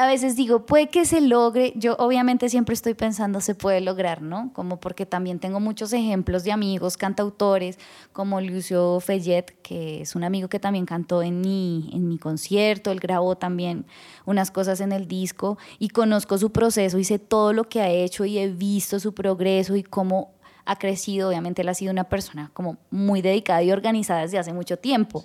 a 0.00 0.06
veces 0.06 0.36
digo, 0.36 0.64
puede 0.64 0.88
que 0.88 1.04
se 1.04 1.20
logre, 1.20 1.72
yo 1.74 1.96
obviamente 1.98 2.48
siempre 2.48 2.72
estoy 2.72 2.94
pensando 2.94 3.40
se 3.40 3.56
puede 3.56 3.80
lograr, 3.80 4.22
¿no? 4.22 4.52
Como 4.52 4.78
porque 4.78 5.06
también 5.06 5.40
tengo 5.40 5.58
muchos 5.58 5.92
ejemplos 5.92 6.44
de 6.44 6.52
amigos, 6.52 6.96
cantautores, 6.96 7.80
como 8.12 8.40
Lucio 8.40 9.00
Fellet, 9.00 9.60
que 9.60 10.02
es 10.02 10.14
un 10.14 10.22
amigo 10.22 10.46
que 10.46 10.60
también 10.60 10.86
cantó 10.86 11.20
en 11.20 11.40
mi, 11.40 11.90
en 11.92 12.06
mi 12.06 12.16
concierto, 12.16 12.92
él 12.92 13.00
grabó 13.00 13.36
también 13.36 13.86
unas 14.24 14.52
cosas 14.52 14.80
en 14.80 14.92
el 14.92 15.08
disco 15.08 15.58
y 15.80 15.88
conozco 15.88 16.38
su 16.38 16.52
proceso 16.52 16.96
y 16.98 17.02
sé 17.02 17.18
todo 17.18 17.52
lo 17.52 17.64
que 17.64 17.80
ha 17.80 17.88
hecho 17.88 18.24
y 18.24 18.38
he 18.38 18.46
visto 18.46 19.00
su 19.00 19.14
progreso 19.14 19.74
y 19.74 19.82
cómo 19.82 20.30
ha 20.64 20.76
crecido, 20.76 21.30
obviamente 21.30 21.62
él 21.62 21.68
ha 21.70 21.74
sido 21.74 21.90
una 21.90 22.04
persona 22.04 22.52
como 22.54 22.76
muy 22.92 23.20
dedicada 23.20 23.64
y 23.64 23.72
organizada 23.72 24.20
desde 24.20 24.38
hace 24.38 24.52
mucho 24.52 24.76
tiempo 24.76 25.24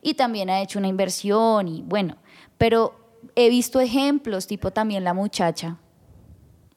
y 0.00 0.14
también 0.14 0.48
ha 0.48 0.60
hecho 0.60 0.78
una 0.78 0.86
inversión 0.86 1.66
y 1.66 1.82
bueno, 1.82 2.18
pero 2.56 3.01
he 3.34 3.48
visto 3.48 3.80
ejemplos, 3.80 4.46
tipo 4.46 4.70
también 4.70 5.04
la 5.04 5.14
muchacha, 5.14 5.78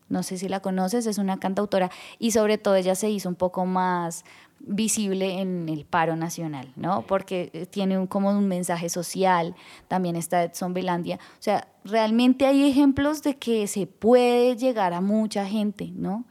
no 0.07 0.23
sé 0.23 0.37
si 0.37 0.47
la 0.47 0.59
conoces, 0.59 1.07
es 1.07 1.17
una 1.17 1.39
cantautora 1.39 1.89
y 2.19 2.31
sobre 2.31 2.57
todo 2.57 2.75
ella 2.75 2.95
se 2.95 3.09
hizo 3.09 3.27
un 3.27 3.35
poco 3.35 3.65
más 3.65 4.23
visible 4.59 5.41
en 5.41 5.67
el 5.67 5.85
paro 5.85 6.15
nacional, 6.15 6.71
¿no? 6.75 7.05
Porque 7.07 7.49
eh, 7.53 7.65
tiene 7.65 7.97
un, 7.97 8.07
como 8.07 8.29
un 8.29 8.47
mensaje 8.47 8.89
social, 8.89 9.55
también 9.87 10.15
está 10.15 10.43
Edson 10.43 10.73
Belandia, 10.73 11.17
o 11.17 11.41
sea, 11.41 11.67
realmente 11.83 12.45
hay 12.45 12.69
ejemplos 12.69 13.23
de 13.23 13.35
que 13.37 13.67
se 13.67 13.87
puede 13.87 14.55
llegar 14.55 14.93
a 14.93 15.01
mucha 15.01 15.45
gente, 15.45 15.91
¿no? 15.93 16.25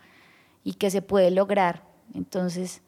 Y 0.62 0.74
que 0.74 0.90
se 0.90 1.02
puede 1.02 1.30
lograr, 1.30 1.84
entonces, 2.14 2.82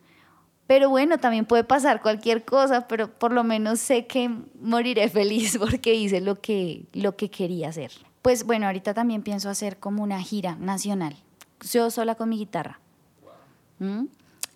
pero 0.66 0.90
bueno, 0.90 1.18
también 1.18 1.44
puede 1.44 1.64
pasar 1.64 2.02
cualquier 2.02 2.44
cosa, 2.44 2.88
pero 2.88 3.08
por 3.08 3.32
lo 3.32 3.44
menos 3.44 3.80
sé 3.80 4.06
que 4.06 4.30
moriré 4.60 5.08
feliz 5.10 5.58
porque 5.58 5.94
hice 5.94 6.20
lo 6.20 6.40
que, 6.40 6.86
lo 6.92 7.16
que 7.16 7.30
quería 7.30 7.68
hacer. 7.68 7.92
Pues 8.22 8.44
bueno, 8.44 8.66
ahorita 8.66 8.92
también 8.92 9.22
pienso 9.22 9.48
hacer 9.48 9.78
como 9.78 10.02
una 10.02 10.20
gira 10.20 10.56
nacional, 10.56 11.16
yo 11.70 11.90
sola 11.90 12.16
con 12.16 12.28
mi 12.28 12.38
guitarra. 12.38 12.80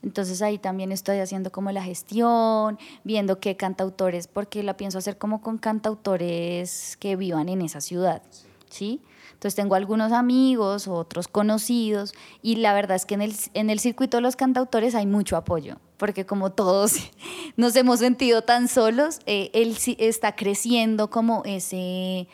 Entonces 0.02 0.40
ahí 0.40 0.58
también 0.58 0.92
estoy 0.92 1.18
haciendo 1.18 1.52
como 1.52 1.70
la 1.72 1.82
gestión, 1.82 2.78
viendo 3.04 3.38
qué 3.38 3.56
cantautores, 3.56 4.26
porque 4.26 4.62
la 4.62 4.76
pienso 4.76 4.98
hacer 4.98 5.18
como 5.18 5.42
con 5.42 5.58
cantautores 5.58 6.96
que 6.98 7.16
vivan 7.16 7.48
en 7.48 7.60
esa 7.60 7.80
ciudad, 7.80 8.22
¿sí? 8.70 9.02
Entonces 9.40 9.56
tengo 9.56 9.74
algunos 9.74 10.12
amigos, 10.12 10.86
otros 10.86 11.26
conocidos, 11.26 12.12
y 12.42 12.56
la 12.56 12.74
verdad 12.74 12.94
es 12.96 13.06
que 13.06 13.14
en 13.14 13.22
el, 13.22 13.34
en 13.54 13.70
el 13.70 13.80
circuito 13.80 14.18
de 14.18 14.20
los 14.20 14.36
cantautores 14.36 14.94
hay 14.94 15.06
mucho 15.06 15.34
apoyo, 15.34 15.76
porque 15.96 16.26
como 16.26 16.52
todos 16.52 16.96
nos 17.56 17.74
hemos 17.74 18.00
sentido 18.00 18.42
tan 18.42 18.68
solos, 18.68 19.20
eh, 19.24 19.50
él 19.54 19.78
está 19.96 20.36
creciendo 20.36 21.08
como 21.08 21.40
ese, 21.46 22.28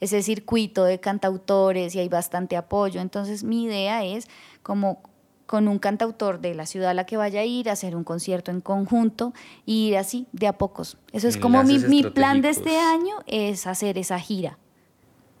ese 0.00 0.20
circuito 0.20 0.82
de 0.82 0.98
cantautores 0.98 1.94
y 1.94 2.00
hay 2.00 2.08
bastante 2.08 2.56
apoyo. 2.56 3.00
Entonces 3.00 3.44
mi 3.44 3.62
idea 3.62 4.04
es 4.04 4.26
como 4.64 5.00
con 5.46 5.68
un 5.68 5.78
cantautor 5.78 6.40
de 6.40 6.56
la 6.56 6.66
ciudad 6.66 6.90
a 6.90 6.94
la 6.94 7.06
que 7.06 7.16
vaya 7.16 7.42
a 7.42 7.44
ir, 7.44 7.70
hacer 7.70 7.94
un 7.94 8.02
concierto 8.02 8.50
en 8.50 8.62
conjunto 8.62 9.32
y 9.64 9.90
ir 9.90 9.96
así 9.96 10.26
de 10.32 10.48
a 10.48 10.58
pocos. 10.58 10.96
Eso 11.12 11.28
es 11.28 11.36
como 11.36 11.62
mi, 11.62 11.78
mi 11.78 12.02
plan 12.02 12.42
de 12.42 12.48
este 12.48 12.80
año, 12.80 13.14
es 13.28 13.68
hacer 13.68 13.96
esa 13.96 14.18
gira. 14.18 14.58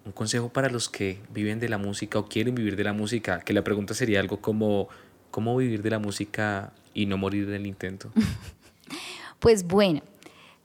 Un 0.08 0.12
consejo 0.12 0.48
para 0.48 0.70
los 0.70 0.88
que 0.88 1.20
viven 1.32 1.60
de 1.60 1.68
la 1.68 1.76
música 1.76 2.18
o 2.18 2.26
quieren 2.26 2.54
vivir 2.54 2.76
de 2.76 2.84
la 2.84 2.94
música, 2.94 3.40
que 3.40 3.52
la 3.52 3.62
pregunta 3.62 3.92
sería 3.92 4.20
algo 4.20 4.40
como, 4.40 4.88
¿cómo 5.30 5.54
vivir 5.54 5.82
de 5.82 5.90
la 5.90 5.98
música 5.98 6.72
y 6.94 7.04
no 7.04 7.18
morir 7.18 7.48
en 7.48 7.54
el 7.54 7.66
intento? 7.66 8.10
Pues 9.40 9.68
bueno, 9.68 10.00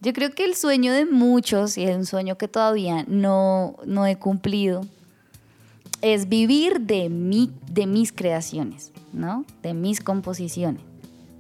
yo 0.02 0.14
creo 0.14 0.32
que 0.32 0.46
el 0.46 0.56
sueño 0.56 0.92
de 0.94 1.06
muchos, 1.06 1.78
y 1.78 1.84
es 1.84 1.96
un 1.96 2.08
sueño 2.08 2.40
que 2.40 2.48
todavía 2.48 3.06
no, 3.08 3.76
no 3.86 4.08
he 4.08 4.16
cumplido, 4.16 4.82
es 6.02 6.28
vivir 6.28 6.82
de, 6.82 7.08
mi, 7.08 7.52
de 7.70 7.86
mis 7.86 8.12
creaciones, 8.12 8.92
¿no? 9.12 9.46
De 9.62 9.76
mis 9.76 10.02
composiciones. 10.02 10.82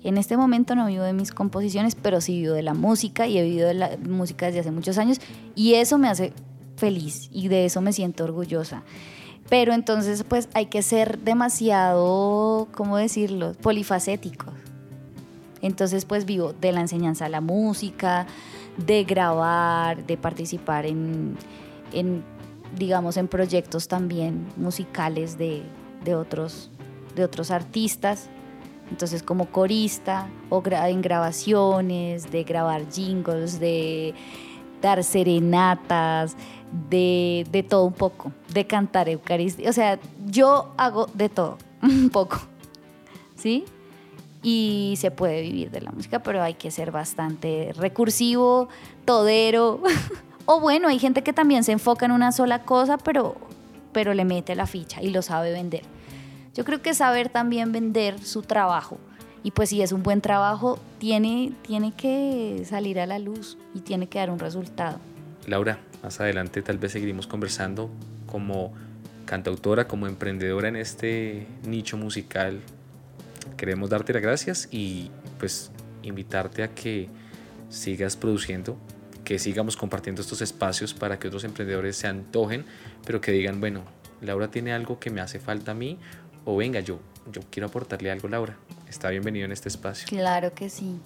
En 0.03 0.19
este 0.19 0.37
momento 0.37 0.75
no 0.75 0.85
vivo 0.85 1.03
de 1.03 1.13
mis 1.13 1.31
composiciones, 1.31 1.95
pero 1.95 2.21
sí 2.21 2.41
vivo 2.41 2.53
de 2.53 2.61
la 2.61 2.75
música 2.75 3.25
y 3.25 3.39
he 3.39 3.43
vivido 3.43 3.67
de 3.67 3.73
la 3.73 3.97
música 3.97 4.45
desde 4.45 4.59
hace 4.59 4.71
muchos 4.71 4.99
años 4.99 5.19
y 5.55 5.73
eso 5.73 5.97
me 5.97 6.07
hace 6.07 6.33
feliz 6.75 7.29
y 7.31 7.47
de 7.47 7.65
eso 7.65 7.81
me 7.81 7.93
siento 7.93 8.23
orgullosa. 8.23 8.83
Pero 9.49 9.73
entonces 9.73 10.23
pues 10.23 10.49
hay 10.53 10.67
que 10.67 10.81
ser 10.81 11.19
demasiado, 11.19 12.67
¿cómo 12.73 12.97
decirlo?, 12.97 13.53
polifacéticos. 13.61 14.53
Entonces, 15.63 16.03
pues 16.03 16.25
vivo 16.25 16.51
de 16.51 16.73
la 16.73 16.81
enseñanza 16.81 17.25
a 17.25 17.29
la 17.29 17.39
música, 17.39 18.27
de 18.85 19.05
grabar, 19.05 20.05
de 20.05 20.17
participar 20.17 20.85
en, 20.85 21.37
en, 21.93 22.21
digamos, 22.77 23.15
en 23.15 23.29
proyectos 23.29 23.87
también 23.87 24.45
musicales 24.57 25.37
de, 25.37 25.63
de 26.03 26.15
otros, 26.15 26.69
de 27.15 27.23
otros 27.23 27.49
artistas. 27.49 28.29
Entonces, 28.91 29.23
como 29.23 29.45
corista 29.51 30.27
o 30.49 30.61
en 30.65 31.01
grabaciones, 31.01 32.29
de 32.29 32.43
grabar 32.43 32.81
jingles, 32.91 33.57
de 33.61 34.13
dar 34.81 35.01
serenatas, 35.01 36.35
de, 36.89 37.45
de 37.51 37.63
todo 37.63 37.85
un 37.85 37.93
poco, 37.93 38.31
de 38.53 38.65
cantar 38.65 39.09
Eucaristía. 39.09 39.69
O 39.69 39.73
sea, 39.73 39.99
yo 40.25 40.73
hago 40.77 41.07
de 41.13 41.29
todo, 41.29 41.57
un 41.81 42.09
poco. 42.09 42.39
¿Sí? 43.35 43.65
y 44.43 44.95
se 44.97 45.09
puede 45.09 45.41
vivir 45.41 45.71
de 45.71 45.81
la 45.81 45.91
música, 45.91 46.19
pero 46.19 46.43
hay 46.43 46.53
que 46.53 46.69
ser 46.69 46.91
bastante 46.91 47.71
recursivo, 47.77 48.67
todero. 49.05 49.81
o 50.45 50.59
bueno, 50.59 50.89
hay 50.89 50.99
gente 50.99 51.23
que 51.23 51.31
también 51.31 51.63
se 51.63 51.71
enfoca 51.71 52.05
en 52.05 52.11
una 52.11 52.33
sola 52.33 52.63
cosa, 52.63 52.97
pero, 52.97 53.35
pero 53.93 54.13
le 54.13 54.25
mete 54.25 54.53
la 54.55 54.67
ficha 54.67 55.01
y 55.01 55.09
lo 55.09 55.21
sabe 55.21 55.51
vender. 55.53 55.83
Yo 56.53 56.65
creo 56.65 56.81
que 56.81 56.93
saber 56.93 57.29
también 57.29 57.71
vender 57.71 58.19
su 58.19 58.43
trabajo. 58.43 58.97
Y 59.45 59.51
pues 59.51 59.69
si 59.69 59.81
es 59.81 59.91
un 59.91 60.03
buen 60.03 60.21
trabajo, 60.21 60.77
tiene, 60.99 61.53
tiene 61.63 61.93
que 61.93 62.63
salir 62.65 62.99
a 62.99 63.05
la 63.05 63.19
luz 63.19 63.57
y 63.73 63.79
tiene 63.79 64.07
que 64.07 64.19
dar 64.19 64.29
un 64.29 64.39
resultado. 64.39 64.99
Laura, 65.47 65.79
más 66.03 66.19
adelante 66.19 66.61
tal 66.61 66.77
vez 66.77 66.91
seguiremos 66.91 67.25
conversando 67.25 67.89
como 68.27 68.73
cantautora, 69.25 69.87
como 69.87 70.05
emprendedora 70.05 70.67
en 70.67 70.75
este 70.75 71.47
nicho 71.65 71.97
musical. 71.97 72.59
Queremos 73.55 73.89
darte 73.89 74.11
las 74.11 74.21
gracias 74.21 74.67
y 74.69 75.09
pues 75.39 75.71
invitarte 76.03 76.63
a 76.63 76.75
que 76.75 77.07
sigas 77.69 78.17
produciendo, 78.17 78.77
que 79.23 79.39
sigamos 79.39 79.77
compartiendo 79.77 80.21
estos 80.21 80.41
espacios 80.41 80.93
para 80.93 81.17
que 81.17 81.29
otros 81.29 81.45
emprendedores 81.45 81.95
se 81.95 82.07
antojen, 82.07 82.65
pero 83.05 83.21
que 83.21 83.31
digan, 83.31 83.61
bueno, 83.61 83.83
Laura 84.21 84.51
tiene 84.51 84.73
algo 84.73 84.99
que 84.99 85.09
me 85.09 85.21
hace 85.21 85.39
falta 85.39 85.71
a 85.71 85.73
mí, 85.73 85.97
o 86.43 86.57
venga, 86.57 86.81
yo, 86.81 86.99
yo 87.31 87.41
quiero 87.49 87.67
aportarle 87.67 88.11
algo, 88.11 88.27
Laura. 88.27 88.57
Está 88.89 89.09
bienvenido 89.09 89.45
en 89.45 89.53
este 89.53 89.69
espacio. 89.69 90.05
Claro 90.07 90.53
que 90.53 90.69
sí. 90.69 90.99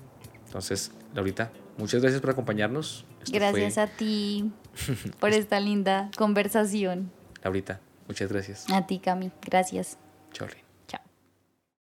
Entonces, 0.47 0.91
Laurita, 1.13 1.51
muchas 1.77 2.01
gracias 2.01 2.19
por 2.19 2.31
acompañarnos. 2.31 3.05
Esto 3.21 3.33
Gracias 3.33 3.77
a 3.77 3.87
ti 3.87 4.51
por 5.19 5.31
esta 5.31 5.59
linda 5.59 6.09
conversación. 6.17 7.11
Laurita, 7.43 7.79
muchas 8.07 8.31
gracias. 8.31 8.69
A 8.69 8.87
ti, 8.87 8.99
Cami. 8.99 9.31
Gracias. 9.41 9.97
Chao. 10.33 10.47